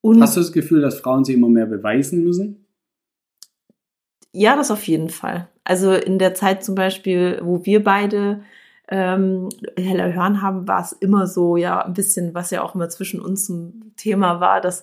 Und 0.00 0.22
Hast 0.22 0.36
du 0.36 0.40
das 0.40 0.52
Gefühl, 0.52 0.80
dass 0.80 1.00
Frauen 1.00 1.24
sich 1.24 1.34
immer 1.34 1.48
mehr 1.48 1.66
beweisen 1.66 2.24
müssen? 2.24 2.66
Ja, 4.32 4.56
das 4.56 4.70
auf 4.70 4.84
jeden 4.84 5.10
Fall. 5.10 5.48
Also 5.64 5.92
in 5.92 6.18
der 6.18 6.34
Zeit 6.34 6.64
zum 6.64 6.74
Beispiel, 6.74 7.40
wo 7.42 7.64
wir 7.64 7.82
beide 7.82 8.42
ähm, 8.88 9.48
Heller 9.76 10.12
Hören 10.12 10.42
haben, 10.42 10.66
war 10.66 10.80
es 10.80 10.92
immer 10.92 11.26
so, 11.26 11.56
ja, 11.56 11.84
ein 11.84 11.94
bisschen, 11.94 12.34
was 12.34 12.50
ja 12.50 12.62
auch 12.62 12.74
immer 12.74 12.88
zwischen 12.88 13.20
uns 13.20 13.48
ein 13.48 13.92
Thema 13.96 14.40
war, 14.40 14.60
dass 14.60 14.82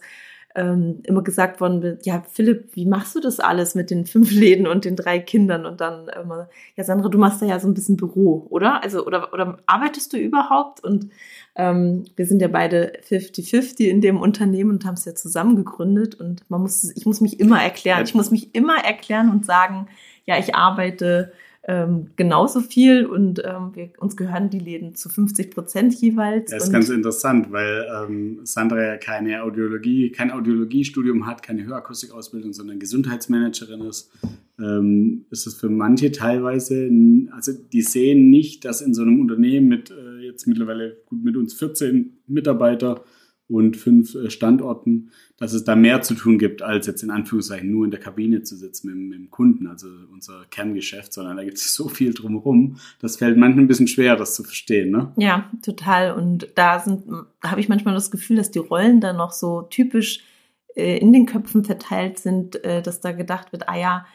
ähm, 0.58 1.02
immer 1.04 1.22
gesagt 1.22 1.62
worden 1.62 1.84
wird, 1.84 2.06
ja, 2.08 2.24
Philipp, 2.32 2.76
wie 2.76 2.88
machst 2.88 3.16
du 3.16 3.20
das 3.20 3.40
alles 3.40 3.76
mit 3.76 3.92
den 3.92 4.06
fünf 4.06 4.32
Läden 4.32 4.66
und 4.66 4.86
den 4.86 4.96
drei 4.96 5.20
Kindern? 5.20 5.66
Und 5.66 5.82
dann 5.82 6.08
immer, 6.08 6.50
ja, 6.76 6.84
Sandra, 6.84 7.10
du 7.10 7.18
machst 7.20 7.42
da 7.42 7.46
ja 7.46 7.60
so 7.60 7.68
ein 7.68 7.76
bisschen 7.76 7.96
Büro, 7.96 8.48
oder? 8.50 8.84
Also, 8.84 9.06
oder, 9.06 9.34
oder 9.34 9.60
arbeitest 9.68 10.14
du 10.14 10.18
überhaupt? 10.18 10.84
Und 10.84 11.12
ähm, 11.58 12.06
wir 12.16 12.28
sind 12.28 12.42
ja 12.42 12.48
beide 12.48 12.94
50-50 13.10 13.86
in 13.86 14.00
dem 14.00 14.18
Unternehmen 14.18 14.70
und 14.70 14.86
haben 14.86 14.94
es 14.94 15.06
ja 15.06 15.16
zusammen 15.16 15.56
gegründet. 15.56 16.16
Und 16.16 16.44
man 16.50 16.62
muss, 16.62 16.96
ich 16.96 17.06
muss 17.06 17.20
mich 17.20 17.40
immer 17.40 17.62
erklären. 17.62 18.04
Ich 18.04 18.14
muss 18.14 18.30
mich 18.30 18.54
immer 18.54 18.78
erklären 18.78 19.32
und 19.32 19.44
sagen, 19.44 19.88
ja, 20.26 20.38
ich 20.38 20.54
arbeite 20.56 21.32
ähm, 21.70 22.08
genauso 22.16 22.62
viel 22.62 23.06
und 23.06 23.42
ähm, 23.44 23.72
wir, 23.74 23.90
uns 23.98 24.16
gehören 24.16 24.50
die 24.50 24.60
Läden 24.60 24.96
zu 24.96 25.10
50 25.10 25.52
Prozent 25.52 25.94
jeweils. 25.96 26.52
Das 26.52 26.66
ist 26.66 26.72
ganz 26.72 26.90
interessant, 26.90 27.52
weil 27.52 27.86
ähm, 27.94 28.40
Sandra 28.44 28.82
ja 28.82 28.98
keine 28.98 29.44
Audiologie, 29.44 30.12
kein 30.12 30.32
Audiologiestudium 30.32 31.26
hat, 31.26 31.44
keine 31.44 31.66
Hörakustikausbildung, 31.66 32.54
sondern 32.54 32.80
Gesundheitsmanagerin 32.80 33.82
ist. 33.82 34.12
Ähm, 34.60 35.26
ist 35.30 35.46
es 35.46 35.56
für 35.56 35.70
manche 35.70 36.14
teilweise, 36.14 36.90
also 37.32 37.52
die 37.52 37.82
sehen 37.82 38.30
nicht, 38.30 38.64
dass 38.64 38.82
in 38.82 38.94
so 38.94 39.02
einem 39.02 39.20
Unternehmen 39.20 39.68
mit 39.68 39.92
äh, 39.92 40.07
jetzt 40.38 40.48
mittlerweile 40.48 40.98
gut 41.08 41.24
mit 41.24 41.36
uns 41.36 41.54
14 41.56 42.20
Mitarbeiter 42.28 43.04
und 43.50 43.78
fünf 43.78 44.14
äh, 44.16 44.30
Standorten, 44.30 45.12
dass 45.38 45.54
es 45.54 45.64
da 45.64 45.76
mehr 45.76 46.02
zu 46.02 46.14
tun 46.16 46.38
gibt, 46.38 46.62
als 46.62 46.86
jetzt 46.86 47.02
in 47.02 47.10
Anführungszeichen 47.10 47.72
nur 47.72 47.86
in 47.86 47.92
der 47.92 48.00
Kabine 48.00 48.44
zu 48.44 48.56
sitzen 48.56 48.90
mit, 48.90 48.98
mit 48.98 49.20
dem 49.20 49.32
Kunden, 49.32 49.68
also 49.68 49.88
unser 50.12 50.46
Kerngeschäft, 50.52 51.14
sondern 51.14 51.38
da 51.38 51.44
gibt 51.44 51.58
es 51.58 51.74
so 51.76 51.88
viel 51.88 52.14
drumherum. 52.14 52.78
Das 53.00 53.18
fällt 53.18 53.38
manchmal 53.38 53.66
ein 53.66 53.68
bisschen 53.68 53.88
schwer, 53.88 54.16
das 54.16 54.36
zu 54.36 54.44
verstehen, 54.44 54.92
ne? 54.92 55.12
Ja, 55.18 55.50
total. 55.64 56.14
Und 56.14 56.50
da 56.56 56.80
sind, 56.80 57.04
habe 57.44 57.62
ich 57.62 57.70
manchmal 57.70 57.94
das 57.94 58.12
Gefühl, 58.12 58.36
dass 58.36 58.52
die 58.52 58.60
Rollen 58.60 59.02
dann 59.02 59.18
noch 59.18 59.32
so 59.32 59.64
typisch 59.64 60.24
äh, 60.76 60.98
in 60.98 61.14
den 61.14 61.26
Köpfen 61.26 61.64
verteilt 61.64 62.20
sind, 62.20 62.64
äh, 62.64 62.82
dass 62.82 63.00
da 63.00 63.12
gedacht 63.12 63.52
wird, 63.52 63.70
ah 63.70 63.78
ja, 63.78 64.06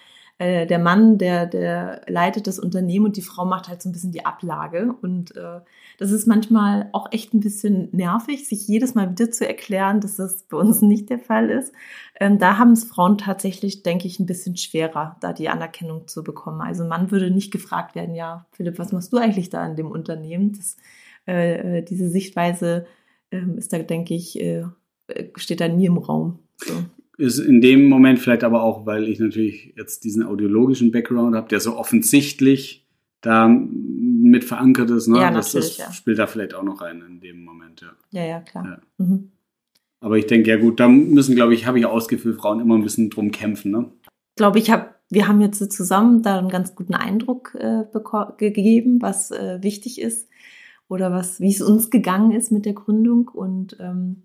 äh, 0.43 0.67
der 0.67 0.81
Mann, 0.81 1.19
der, 1.19 1.47
der 1.47 2.01
leitet 2.09 2.49
das 2.49 2.59
Unternehmen 2.59 3.07
und 3.07 3.17
die 3.17 3.23
Frau 3.23 3.45
macht 3.45 3.69
halt 3.69 3.81
so 3.81 3.89
ein 3.89 3.93
bisschen 3.93 4.11
die 4.11 4.27
Ablage. 4.27 4.93
Und 5.01 5.37
äh, 5.37 5.61
das 5.99 6.11
ist 6.11 6.27
manchmal 6.27 6.89
auch 6.93 7.13
echt 7.13 7.33
ein 7.33 7.39
bisschen 7.39 7.89
nervig, 7.93 8.49
sich 8.49 8.67
jedes 8.67 8.97
Mal 8.97 9.11
wieder 9.11 9.31
zu 9.31 9.47
erklären, 9.47 10.01
dass 10.01 10.17
das 10.17 10.43
bei 10.45 10.57
uns 10.57 10.83
nicht 10.83 11.11
der 11.11 11.21
Fall 11.21 11.49
ist. 11.49 11.73
Ähm, 12.19 12.39
da 12.39 12.59
haben 12.59 12.73
es 12.73 12.83
Frauen 12.83 13.19
tatsächlich, 13.19 13.85
denke 13.85 14.09
ich, 14.09 14.19
ein 14.19 14.27
bisschen 14.27 14.57
schwerer, 14.57 15.17
da 15.21 15.33
die 15.33 15.49
Anerkennung 15.49 16.09
zu 16.09 16.25
bekommen. 16.25 16.61
Also 16.61 16.85
man 16.85 17.13
würde 17.13 17.31
nicht 17.31 17.53
gefragt 17.53 17.95
werden, 17.95 18.17
ja, 18.17 18.47
Philipp, 18.51 18.81
was 18.81 18.91
machst 18.91 19.13
du 19.13 19.19
eigentlich 19.19 19.49
da 19.49 19.65
in 19.65 19.77
dem 19.77 19.93
Unternehmen? 19.93 20.55
Das, 20.57 20.77
äh, 21.29 21.79
äh 21.79 21.83
diese 21.83 22.09
Sichtweise 22.09 22.87
äh, 23.31 23.43
ist 23.57 23.73
da, 23.73 23.79
denke 23.79 24.15
ich, 24.15 24.41
äh, 24.41 24.65
steht 25.37 25.61
da 25.61 25.69
nie 25.69 25.87
im 25.87 25.99
Raum. 25.99 26.41
So 26.57 26.75
ist 27.23 27.39
in 27.39 27.61
dem 27.61 27.89
Moment 27.89 28.19
vielleicht 28.19 28.45
aber 28.45 28.63
auch, 28.63 28.85
weil 28.85 29.09
ich 29.09 29.21
natürlich 29.21 29.75
jetzt 29.77 30.05
diesen 30.05 30.25
audiologischen 30.25 30.91
Background 30.91 31.37
habe, 31.37 31.49
der 31.49 31.61
so 31.61 31.77
offensichtlich 31.77 32.87
da 33.21 33.49
mit 33.49 34.45
verankert 34.45 34.91
ist. 34.91 35.07
Ne? 35.07 35.21
Ja, 35.21 35.31
das, 35.31 35.53
das 35.53 35.79
ja. 35.79 35.93
spielt 35.93 36.19
da 36.19 36.27
vielleicht 36.27 36.55
auch 36.55 36.65
noch 36.65 36.81
rein 36.83 37.03
in 37.07 37.21
dem 37.21 37.45
Moment, 37.45 37.81
ja. 37.81 37.93
Ja, 38.11 38.27
ja, 38.27 38.41
klar. 38.41 38.65
Ja. 38.99 39.05
Mhm. 39.05 39.31
Aber 40.01 40.19
ich 40.19 40.27
denke, 40.27 40.51
ja 40.51 40.57
gut, 40.57 40.81
da 40.81 40.89
müssen, 40.89 41.37
glaube 41.37 41.55
ich, 41.55 41.67
habe 41.67 41.79
ich 41.79 41.87
ausgefühlt, 41.87 42.37
Frauen 42.37 42.59
immer 42.59 42.75
ein 42.75 42.83
bisschen 42.83 43.09
drum 43.09 43.31
kämpfen. 43.31 43.71
Ne? 43.71 43.93
Ich 44.03 44.37
glaube, 44.37 44.59
ich 44.59 44.69
habe, 44.71 44.89
wir 45.11 45.29
haben 45.29 45.41
jetzt 45.41 45.71
zusammen 45.71 46.23
da 46.23 46.39
einen 46.39 46.49
ganz 46.49 46.75
guten 46.75 46.95
Eindruck 46.95 47.55
äh, 47.55 47.85
gegeben, 48.37 49.01
was 49.01 49.31
äh, 49.31 49.63
wichtig 49.63 50.01
ist 50.01 50.29
oder 50.89 51.13
was, 51.13 51.39
wie 51.39 51.51
es 51.51 51.63
uns 51.63 51.91
gegangen 51.91 52.33
ist 52.33 52.51
mit 52.51 52.67
der 52.67 52.73
Gründung 52.73 53.29
und 53.29 53.77
ähm, 53.79 54.25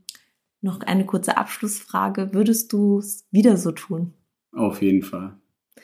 noch 0.61 0.81
eine 0.81 1.05
kurze 1.05 1.37
Abschlussfrage. 1.37 2.33
Würdest 2.33 2.73
du 2.73 2.99
es 2.99 3.25
wieder 3.31 3.57
so 3.57 3.71
tun? 3.71 4.13
Auf 4.51 4.81
jeden 4.81 5.03
Fall. 5.03 5.37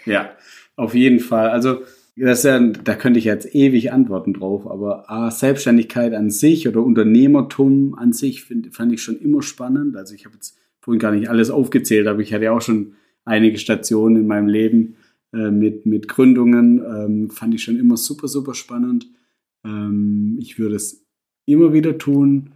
Ja, 0.05 0.31
auf 0.75 0.95
jeden 0.95 1.19
Fall. 1.19 1.49
Also, 1.49 1.81
das 2.15 2.43
ja, 2.43 2.59
da 2.59 2.95
könnte 2.95 3.17
ich 3.17 3.25
jetzt 3.25 3.55
ewig 3.55 3.91
antworten 3.91 4.33
drauf, 4.33 4.67
aber 4.67 5.09
A, 5.09 5.31
Selbstständigkeit 5.31 6.13
an 6.13 6.29
sich 6.29 6.67
oder 6.67 6.83
Unternehmertum 6.83 7.95
an 7.95 8.13
sich 8.13 8.43
find, 8.43 8.75
fand 8.75 8.93
ich 8.93 9.01
schon 9.01 9.17
immer 9.17 9.41
spannend. 9.41 9.95
Also 9.97 10.13
ich 10.13 10.25
habe 10.25 10.35
jetzt 10.35 10.55
vorhin 10.79 10.99
gar 10.99 11.11
nicht 11.11 11.29
alles 11.29 11.49
aufgezählt, 11.49 12.05
aber 12.07 12.19
ich 12.19 12.31
hatte 12.33 12.43
ja 12.45 12.51
auch 12.51 12.61
schon 12.61 12.93
einige 13.25 13.57
Stationen 13.57 14.17
in 14.17 14.27
meinem 14.27 14.47
Leben 14.47 14.95
äh, 15.33 15.49
mit, 15.49 15.87
mit 15.87 16.07
Gründungen. 16.07 16.83
Ähm, 16.85 17.29
fand 17.31 17.55
ich 17.55 17.63
schon 17.63 17.79
immer 17.79 17.97
super, 17.97 18.27
super 18.27 18.53
spannend. 18.53 19.07
Ähm, 19.65 20.37
ich 20.39 20.59
würde 20.59 20.75
es 20.75 21.03
immer 21.45 21.73
wieder 21.73 21.97
tun. 21.97 22.51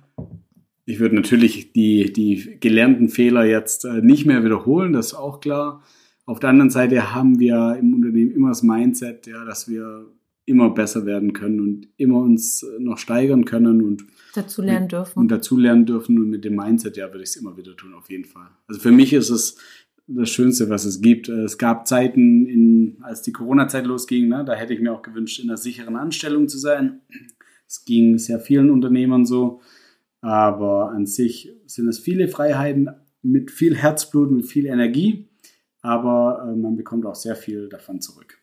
Ich 0.87 1.01
würde 1.01 1.15
natürlich 1.15 1.73
die, 1.73 2.13
die 2.13 2.59
gelernten 2.61 3.09
Fehler 3.09 3.43
jetzt 3.43 3.83
äh, 3.83 4.01
nicht 4.01 4.25
mehr 4.25 4.45
wiederholen, 4.45 4.93
das 4.93 5.07
ist 5.07 5.13
auch 5.15 5.41
klar. 5.41 5.83
Auf 6.25 6.39
der 6.39 6.49
anderen 6.49 6.69
Seite 6.69 7.13
haben 7.13 7.39
wir 7.39 7.75
im 7.77 7.93
Unternehmen 7.93 8.31
immer 8.31 8.49
das 8.49 8.63
Mindset, 8.63 9.27
ja, 9.27 9.43
dass 9.43 9.67
wir 9.67 10.07
immer 10.45 10.69
besser 10.69 11.05
werden 11.05 11.33
können 11.33 11.59
und 11.59 11.89
immer 11.97 12.21
uns 12.21 12.63
äh, 12.63 12.81
noch 12.81 12.97
steigern 12.97 13.43
können 13.43 13.81
und 13.81 14.05
dazu 14.33 14.61
lernen 14.61 14.87
dürfen. 14.87 15.19
Und 15.19 15.27
dazu 15.29 15.57
lernen 15.57 15.85
dürfen 15.85 16.17
und 16.19 16.29
mit 16.29 16.45
dem 16.45 16.55
Mindset, 16.55 16.95
ja, 16.95 17.07
würde 17.07 17.23
ich 17.23 17.31
es 17.31 17.35
immer 17.35 17.57
wieder 17.57 17.75
tun, 17.75 17.93
auf 17.93 18.09
jeden 18.09 18.23
Fall. 18.23 18.47
Also 18.67 18.79
für 18.79 18.91
mich 18.91 19.11
ist 19.11 19.29
es 19.29 19.57
das 20.07 20.29
Schönste, 20.29 20.69
was 20.69 20.85
es 20.85 21.01
gibt. 21.01 21.27
Es 21.27 21.57
gab 21.57 21.85
Zeiten, 21.85 22.45
in, 22.45 22.97
als 23.01 23.23
die 23.23 23.33
Corona-Zeit 23.33 23.85
losging, 23.85 24.29
ne, 24.29 24.45
da 24.45 24.53
hätte 24.53 24.73
ich 24.73 24.79
mir 24.79 24.93
auch 24.93 25.01
gewünscht, 25.01 25.39
in 25.39 25.49
einer 25.49 25.57
sicheren 25.57 25.97
Anstellung 25.97 26.47
zu 26.47 26.57
sein. 26.57 27.01
Es 27.67 27.83
ging 27.83 28.17
sehr 28.17 28.39
vielen 28.39 28.69
Unternehmern 28.69 29.25
so. 29.25 29.59
Aber 30.21 30.91
an 30.91 31.05
sich 31.05 31.53
sind 31.65 31.87
es 31.87 31.99
viele 31.99 32.27
Freiheiten 32.27 32.89
mit 33.21 33.51
viel 33.51 33.75
Herzblut, 33.75 34.31
mit 34.31 34.45
viel 34.45 34.65
Energie. 34.65 35.29
Aber 35.81 36.47
äh, 36.47 36.55
man 36.55 36.75
bekommt 36.75 37.05
auch 37.05 37.15
sehr 37.15 37.35
viel 37.35 37.69
davon 37.69 38.01
zurück. 38.01 38.39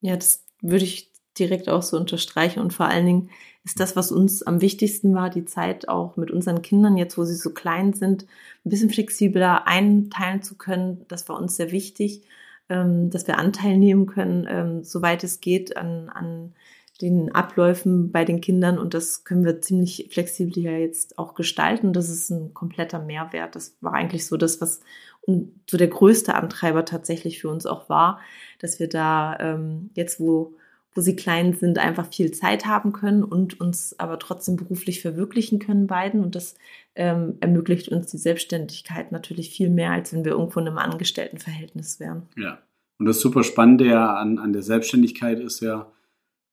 Ja, 0.00 0.16
das 0.16 0.44
würde 0.60 0.84
ich 0.84 1.12
direkt 1.38 1.68
auch 1.68 1.82
so 1.82 1.96
unterstreichen. 1.96 2.60
Und 2.60 2.72
vor 2.72 2.86
allen 2.86 3.06
Dingen 3.06 3.30
ist 3.64 3.80
das, 3.80 3.96
was 3.96 4.12
uns 4.12 4.42
am 4.42 4.60
wichtigsten 4.60 5.14
war, 5.14 5.30
die 5.30 5.44
Zeit 5.44 5.88
auch 5.88 6.16
mit 6.16 6.30
unseren 6.30 6.62
Kindern, 6.62 6.96
jetzt 6.96 7.16
wo 7.16 7.24
sie 7.24 7.34
so 7.34 7.50
klein 7.50 7.92
sind, 7.92 8.26
ein 8.64 8.70
bisschen 8.70 8.90
flexibler 8.90 9.66
einteilen 9.66 10.42
zu 10.42 10.56
können. 10.56 11.04
Das 11.08 11.28
war 11.28 11.40
uns 11.40 11.56
sehr 11.56 11.70
wichtig, 11.70 12.22
ähm, 12.68 13.10
dass 13.10 13.26
wir 13.26 13.38
Anteil 13.38 13.78
nehmen 13.78 14.06
können, 14.06 14.46
ähm, 14.48 14.84
soweit 14.84 15.24
es 15.24 15.40
geht, 15.40 15.76
an, 15.76 16.08
an 16.08 16.54
den 17.02 17.34
Abläufen 17.34 18.12
bei 18.12 18.24
den 18.24 18.40
Kindern. 18.40 18.78
Und 18.78 18.94
das 18.94 19.24
können 19.24 19.44
wir 19.44 19.60
ziemlich 19.60 20.08
flexibel 20.10 20.58
ja 20.58 20.72
jetzt 20.72 21.18
auch 21.18 21.34
gestalten. 21.34 21.92
Das 21.92 22.08
ist 22.08 22.30
ein 22.30 22.54
kompletter 22.54 23.00
Mehrwert. 23.00 23.54
Das 23.54 23.76
war 23.80 23.92
eigentlich 23.92 24.26
so 24.26 24.36
das, 24.36 24.60
was 24.60 24.80
so 25.26 25.76
der 25.76 25.88
größte 25.88 26.34
Antreiber 26.34 26.84
tatsächlich 26.84 27.40
für 27.40 27.48
uns 27.48 27.66
auch 27.66 27.88
war, 27.88 28.20
dass 28.58 28.80
wir 28.80 28.88
da 28.88 29.36
ähm, 29.38 29.90
jetzt, 29.94 30.18
wo 30.18 30.56
wo 30.94 31.00
sie 31.00 31.16
klein 31.16 31.54
sind, 31.54 31.78
einfach 31.78 32.12
viel 32.12 32.32
Zeit 32.32 32.66
haben 32.66 32.92
können 32.92 33.24
und 33.24 33.58
uns 33.60 33.98
aber 33.98 34.18
trotzdem 34.18 34.56
beruflich 34.56 35.00
verwirklichen 35.00 35.58
können, 35.58 35.86
beiden. 35.86 36.22
Und 36.22 36.34
das 36.34 36.54
ähm, 36.94 37.36
ermöglicht 37.40 37.88
uns 37.88 38.10
die 38.10 38.18
Selbstständigkeit 38.18 39.10
natürlich 39.10 39.50
viel 39.50 39.70
mehr, 39.70 39.92
als 39.92 40.12
wenn 40.12 40.24
wir 40.24 40.32
irgendwo 40.32 40.60
in 40.60 40.68
einem 40.68 40.78
Angestelltenverhältnis 40.78 41.98
wären. 41.98 42.28
Ja. 42.36 42.58
Und 42.98 43.06
das 43.06 43.20
super 43.20 43.42
Spannende 43.42 43.86
ja 43.86 44.14
an, 44.14 44.38
an 44.38 44.52
der 44.52 44.62
Selbstständigkeit 44.62 45.40
ist 45.40 45.60
ja, 45.60 45.90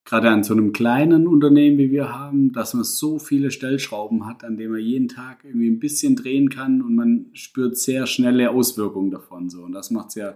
gerade 0.09 0.29
an 0.29 0.43
so 0.43 0.53
einem 0.53 0.73
kleinen 0.73 1.27
Unternehmen 1.27 1.77
wie 1.77 1.91
wir 1.91 2.11
haben, 2.11 2.51
dass 2.51 2.73
man 2.73 2.83
so 2.83 3.19
viele 3.19 3.51
Stellschrauben 3.51 4.25
hat, 4.25 4.43
an 4.43 4.57
denen 4.57 4.71
man 4.71 4.81
jeden 4.81 5.07
Tag 5.07 5.43
irgendwie 5.43 5.69
ein 5.69 5.79
bisschen 5.79 6.15
drehen 6.15 6.49
kann 6.49 6.81
und 6.81 6.95
man 6.95 7.27
spürt 7.33 7.77
sehr 7.77 8.07
schnelle 8.07 8.49
Auswirkungen 8.49 9.11
davon. 9.11 9.51
So. 9.51 9.61
Und 9.61 9.73
das 9.73 9.91
macht 9.91 10.09
es 10.09 10.15
ja 10.15 10.33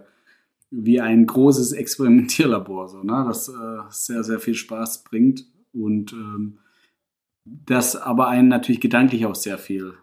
wie 0.70 1.00
ein 1.00 1.26
großes 1.26 1.72
Experimentierlabor, 1.72 2.88
so, 2.88 3.02
ne? 3.02 3.24
das 3.26 3.48
äh, 3.48 3.52
sehr, 3.90 4.22
sehr 4.22 4.38
viel 4.38 4.54
Spaß 4.54 5.02
bringt 5.02 5.44
und 5.72 6.12
ähm, 6.12 6.58
das 7.44 7.96
aber 7.96 8.28
einen 8.28 8.48
natürlich 8.48 8.80
gedanklich 8.80 9.26
auch 9.26 9.34
sehr 9.34 9.58
viel 9.58 9.94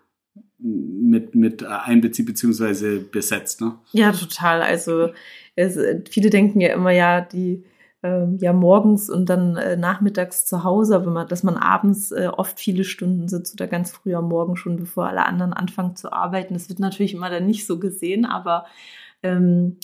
mit, 0.58 1.34
mit 1.34 1.64
einbezieht 1.64 2.26
bzw. 2.26 3.00
besetzt. 3.00 3.62
Ne? 3.62 3.80
Ja, 3.94 4.12
total. 4.12 4.62
Also 4.62 5.12
es, 5.56 5.78
viele 6.10 6.30
denken 6.30 6.60
ja 6.60 6.74
immer, 6.74 6.92
ja, 6.92 7.22
die 7.22 7.64
ähm, 8.04 8.38
ja 8.42 8.54
morgens 8.54 9.10
und 9.10 9.30
dann 9.30 9.58
äh, 9.58 9.78
nachmittags 9.78 10.46
zu 10.46 10.64
Hause, 10.64 11.06
wenn 11.06 11.14
man, 11.14 11.28
dass 11.28 11.44
man 11.44 11.58
abends 11.58 12.12
äh, 12.12 12.30
oft 12.36 12.60
viele 12.60 12.84
Stunden 12.84 13.28
sitzt 13.28 13.54
oder 13.54 13.68
ganz 13.68 13.92
früh 13.92 14.16
am 14.16 14.28
Morgen 14.28 14.56
schon, 14.56 14.78
bevor 14.78 15.08
alle 15.08 15.26
anderen 15.26 15.54
anfangen 15.54 15.96
zu 15.96 16.12
arbeiten. 16.12 16.54
Das 16.54 16.70
wird 16.70 16.80
natürlich 16.80 17.14
immer 17.14 17.30
dann 17.30 17.46
nicht 17.46 17.68
so 17.68 17.80
gesehen, 17.80 18.26
aber 18.26 18.66
ähm, 19.24 19.78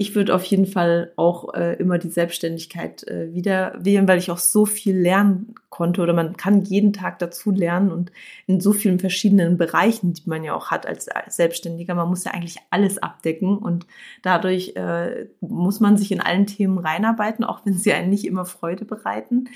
ich 0.00 0.14
würde 0.14 0.32
auf 0.32 0.44
jeden 0.44 0.66
Fall 0.66 1.12
auch 1.16 1.54
äh, 1.54 1.74
immer 1.74 1.98
die 1.98 2.08
Selbstständigkeit 2.08 3.06
äh, 3.08 3.34
wieder 3.34 3.74
wählen, 3.80 4.06
weil 4.06 4.18
ich 4.18 4.30
auch 4.30 4.38
so 4.38 4.64
viel 4.64 4.96
lernen 4.96 5.56
konnte 5.70 6.00
oder 6.00 6.12
man 6.12 6.36
kann 6.36 6.62
jeden 6.62 6.92
Tag 6.92 7.18
dazu 7.18 7.50
lernen 7.50 7.90
und 7.90 8.12
in 8.46 8.60
so 8.60 8.72
vielen 8.72 9.00
verschiedenen 9.00 9.58
Bereichen, 9.58 10.12
die 10.12 10.22
man 10.26 10.44
ja 10.44 10.54
auch 10.54 10.70
hat 10.70 10.86
als, 10.86 11.08
als 11.08 11.34
Selbstständiger. 11.34 11.96
Man 11.96 12.08
muss 12.08 12.22
ja 12.22 12.30
eigentlich 12.30 12.58
alles 12.70 12.98
abdecken 12.98 13.58
und 13.58 13.88
dadurch 14.22 14.76
äh, 14.76 15.26
muss 15.40 15.80
man 15.80 15.96
sich 15.96 16.12
in 16.12 16.20
allen 16.20 16.46
Themen 16.46 16.78
reinarbeiten, 16.78 17.44
auch 17.44 17.66
wenn 17.66 17.74
sie 17.74 17.92
einen 17.92 18.10
nicht 18.10 18.24
immer 18.24 18.44
Freude 18.44 18.84
bereiten. 18.84 19.48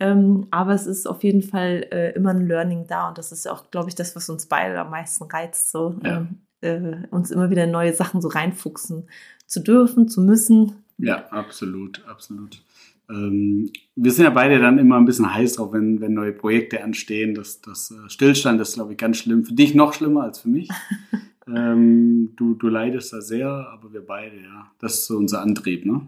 Ähm, 0.00 0.46
aber 0.50 0.72
es 0.72 0.86
ist 0.86 1.06
auf 1.06 1.22
jeden 1.22 1.42
Fall 1.42 1.86
äh, 1.92 2.14
immer 2.14 2.30
ein 2.30 2.46
Learning 2.46 2.86
da 2.86 3.08
und 3.08 3.18
das 3.18 3.32
ist 3.32 3.46
auch, 3.46 3.70
glaube 3.70 3.90
ich, 3.90 3.96
das, 3.96 4.16
was 4.16 4.30
uns 4.30 4.46
beide 4.46 4.80
am 4.80 4.88
meisten 4.90 5.24
reizt, 5.24 5.70
so 5.70 5.94
ja. 6.02 6.16
ähm, 6.16 6.38
äh, 6.60 7.06
uns 7.10 7.30
immer 7.30 7.50
wieder 7.50 7.66
neue 7.66 7.92
Sachen 7.92 8.20
so 8.20 8.28
reinfuchsen 8.28 9.08
zu 9.46 9.60
dürfen, 9.60 10.08
zu 10.08 10.20
müssen. 10.20 10.72
Ja, 10.98 11.26
absolut, 11.30 12.04
absolut. 12.06 12.62
Ähm, 13.10 13.70
wir 13.96 14.12
sind 14.12 14.24
ja 14.24 14.30
beide 14.30 14.60
dann 14.60 14.78
immer 14.78 14.96
ein 14.96 15.04
bisschen 15.04 15.34
heiß 15.34 15.54
drauf, 15.54 15.72
wenn, 15.72 16.00
wenn 16.00 16.14
neue 16.14 16.32
Projekte 16.32 16.82
anstehen. 16.82 17.34
Das, 17.34 17.60
das 17.60 17.90
äh, 17.90 18.08
Stillstand 18.08 18.60
ist, 18.60 18.74
glaube 18.74 18.92
ich, 18.92 18.98
ganz 18.98 19.18
schlimm. 19.18 19.44
Für 19.44 19.54
dich 19.54 19.74
noch 19.74 19.92
schlimmer 19.92 20.22
als 20.22 20.40
für 20.40 20.48
mich. 20.48 20.68
ähm, 21.48 22.34
du, 22.36 22.54
du 22.54 22.68
leidest 22.68 23.12
da 23.12 23.20
sehr, 23.20 23.48
aber 23.48 23.92
wir 23.92 24.06
beide, 24.06 24.36
ja. 24.36 24.70
Das 24.78 24.94
ist 24.94 25.06
so 25.06 25.16
unser 25.16 25.42
Antrieb, 25.42 25.84
ne? 25.84 26.06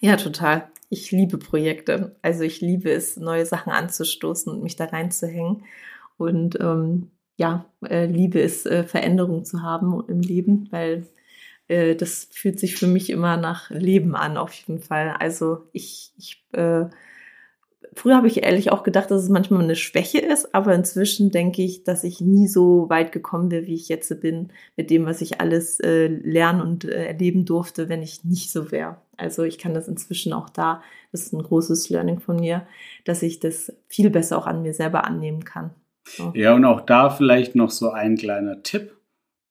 Ja, 0.00 0.16
total. 0.16 0.68
Ich 0.90 1.10
liebe 1.10 1.38
Projekte. 1.38 2.16
Also 2.22 2.42
ich 2.42 2.60
liebe 2.60 2.90
es, 2.90 3.16
neue 3.16 3.46
Sachen 3.46 3.72
anzustoßen 3.72 4.52
und 4.52 4.62
mich 4.62 4.76
da 4.76 4.86
reinzuhängen. 4.86 5.64
Und 6.16 6.58
ähm, 6.60 7.10
ja, 7.38 7.64
äh, 7.88 8.06
liebe 8.06 8.42
es, 8.42 8.66
äh, 8.66 8.84
Veränderungen 8.84 9.44
zu 9.44 9.62
haben 9.62 10.04
im 10.08 10.20
Leben, 10.20 10.68
weil 10.70 11.06
äh, 11.68 11.94
das 11.94 12.28
fühlt 12.32 12.58
sich 12.58 12.76
für 12.76 12.88
mich 12.88 13.10
immer 13.10 13.36
nach 13.36 13.70
Leben 13.70 14.16
an, 14.16 14.36
auf 14.36 14.52
jeden 14.52 14.80
Fall. 14.80 15.14
Also 15.18 15.68
ich, 15.72 16.12
ich 16.18 16.44
äh, 16.52 16.86
früher 17.94 18.16
habe 18.16 18.26
ich 18.26 18.42
ehrlich 18.42 18.72
auch 18.72 18.82
gedacht, 18.82 19.10
dass 19.12 19.22
es 19.22 19.28
manchmal 19.28 19.62
eine 19.62 19.76
Schwäche 19.76 20.18
ist, 20.18 20.52
aber 20.52 20.74
inzwischen 20.74 21.30
denke 21.30 21.62
ich, 21.62 21.84
dass 21.84 22.02
ich 22.02 22.20
nie 22.20 22.48
so 22.48 22.88
weit 22.88 23.12
gekommen 23.12 23.52
wäre, 23.52 23.66
wie 23.66 23.74
ich 23.74 23.88
jetzt 23.88 24.20
bin, 24.20 24.52
mit 24.76 24.90
dem, 24.90 25.06
was 25.06 25.20
ich 25.20 25.40
alles 25.40 25.78
äh, 25.78 26.08
lernen 26.08 26.60
und 26.60 26.84
äh, 26.86 27.06
erleben 27.06 27.44
durfte, 27.44 27.88
wenn 27.88 28.02
ich 28.02 28.24
nicht 28.24 28.50
so 28.50 28.72
wäre. 28.72 28.98
Also 29.16 29.44
ich 29.44 29.58
kann 29.58 29.74
das 29.74 29.86
inzwischen 29.86 30.32
auch 30.32 30.50
da, 30.50 30.82
das 31.12 31.22
ist 31.22 31.32
ein 31.32 31.42
großes 31.42 31.88
Learning 31.88 32.18
von 32.18 32.36
mir, 32.36 32.66
dass 33.04 33.22
ich 33.22 33.38
das 33.38 33.72
viel 33.86 34.10
besser 34.10 34.38
auch 34.38 34.46
an 34.46 34.62
mir 34.62 34.74
selber 34.74 35.04
annehmen 35.04 35.44
kann. 35.44 35.70
So. 36.16 36.32
Ja, 36.34 36.54
und 36.54 36.64
auch 36.64 36.80
da 36.80 37.10
vielleicht 37.10 37.54
noch 37.54 37.70
so 37.70 37.90
ein 37.90 38.16
kleiner 38.16 38.62
Tipp 38.62 38.96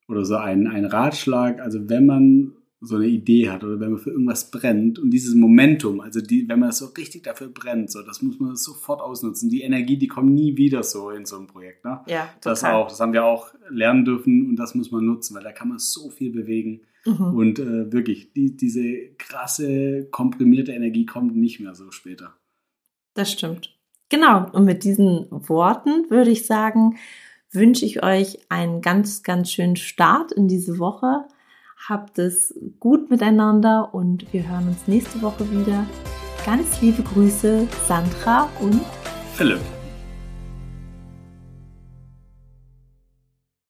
oder 0.07 0.25
so 0.25 0.35
ein, 0.35 0.67
ein 0.67 0.85
Ratschlag. 0.85 1.59
Also 1.59 1.89
wenn 1.89 2.05
man 2.05 2.53
so 2.79 2.95
eine 2.95 3.07
Idee 3.07 3.49
hat 3.49 3.63
oder 3.63 3.79
wenn 3.79 3.91
man 3.91 3.99
für 3.99 4.11
irgendwas 4.11 4.51
brennt 4.51 4.99
und 4.99 5.09
dieses 5.09 5.33
Momentum, 5.33 5.99
also 5.99 6.21
die, 6.21 6.47
wenn 6.47 6.59
man 6.59 6.71
so 6.71 6.85
richtig 6.85 7.23
dafür 7.23 7.47
brennt, 7.47 7.91
so, 7.91 8.03
das 8.03 8.21
muss 8.21 8.39
man 8.39 8.55
sofort 8.55 9.01
ausnutzen. 9.01 9.49
Die 9.49 9.61
Energie, 9.61 9.97
die 9.97 10.07
kommt 10.07 10.31
nie 10.31 10.57
wieder 10.57 10.83
so 10.83 11.09
in 11.09 11.25
so 11.25 11.39
ein 11.39 11.47
Projekt. 11.47 11.85
Ne? 11.85 12.01
Ja, 12.07 12.29
total. 12.39 12.51
Das 12.51 12.63
auch, 12.63 12.87
das 12.87 12.99
haben 12.99 13.13
wir 13.13 13.25
auch 13.25 13.53
lernen 13.69 14.05
dürfen 14.05 14.47
und 14.47 14.57
das 14.57 14.75
muss 14.75 14.91
man 14.91 15.05
nutzen, 15.05 15.35
weil 15.35 15.43
da 15.43 15.51
kann 15.51 15.69
man 15.69 15.79
so 15.79 16.11
viel 16.11 16.31
bewegen. 16.31 16.81
Mhm. 17.05 17.33
Und 17.35 17.59
äh, 17.59 17.91
wirklich, 17.91 18.33
die, 18.33 18.55
diese 18.55 19.15
krasse, 19.17 20.07
komprimierte 20.11 20.73
Energie 20.73 21.05
kommt 21.05 21.35
nicht 21.35 21.59
mehr 21.59 21.73
so 21.73 21.89
später. 21.89 22.35
Das 23.15 23.31
stimmt. 23.31 23.76
Genau, 24.09 24.49
und 24.51 24.65
mit 24.65 24.83
diesen 24.83 25.27
Worten 25.29 26.09
würde 26.09 26.31
ich 26.31 26.45
sagen, 26.45 26.97
wünsche 27.51 27.85
ich 27.85 28.03
euch 28.03 28.39
einen 28.49 28.81
ganz, 28.81 29.23
ganz 29.23 29.51
schönen 29.51 29.75
Start 29.75 30.31
in 30.31 30.47
diese 30.47 30.79
Woche. 30.79 31.25
Habt 31.87 32.17
es 32.19 32.53
gut 32.79 33.09
miteinander 33.09 33.93
und 33.93 34.31
wir 34.33 34.47
hören 34.47 34.69
uns 34.69 34.87
nächste 34.87 35.21
Woche 35.21 35.49
wieder. 35.51 35.85
Ganz 36.45 36.81
liebe 36.81 37.03
Grüße, 37.03 37.67
Sandra 37.87 38.49
und 38.61 38.81
Philipp. 39.35 39.76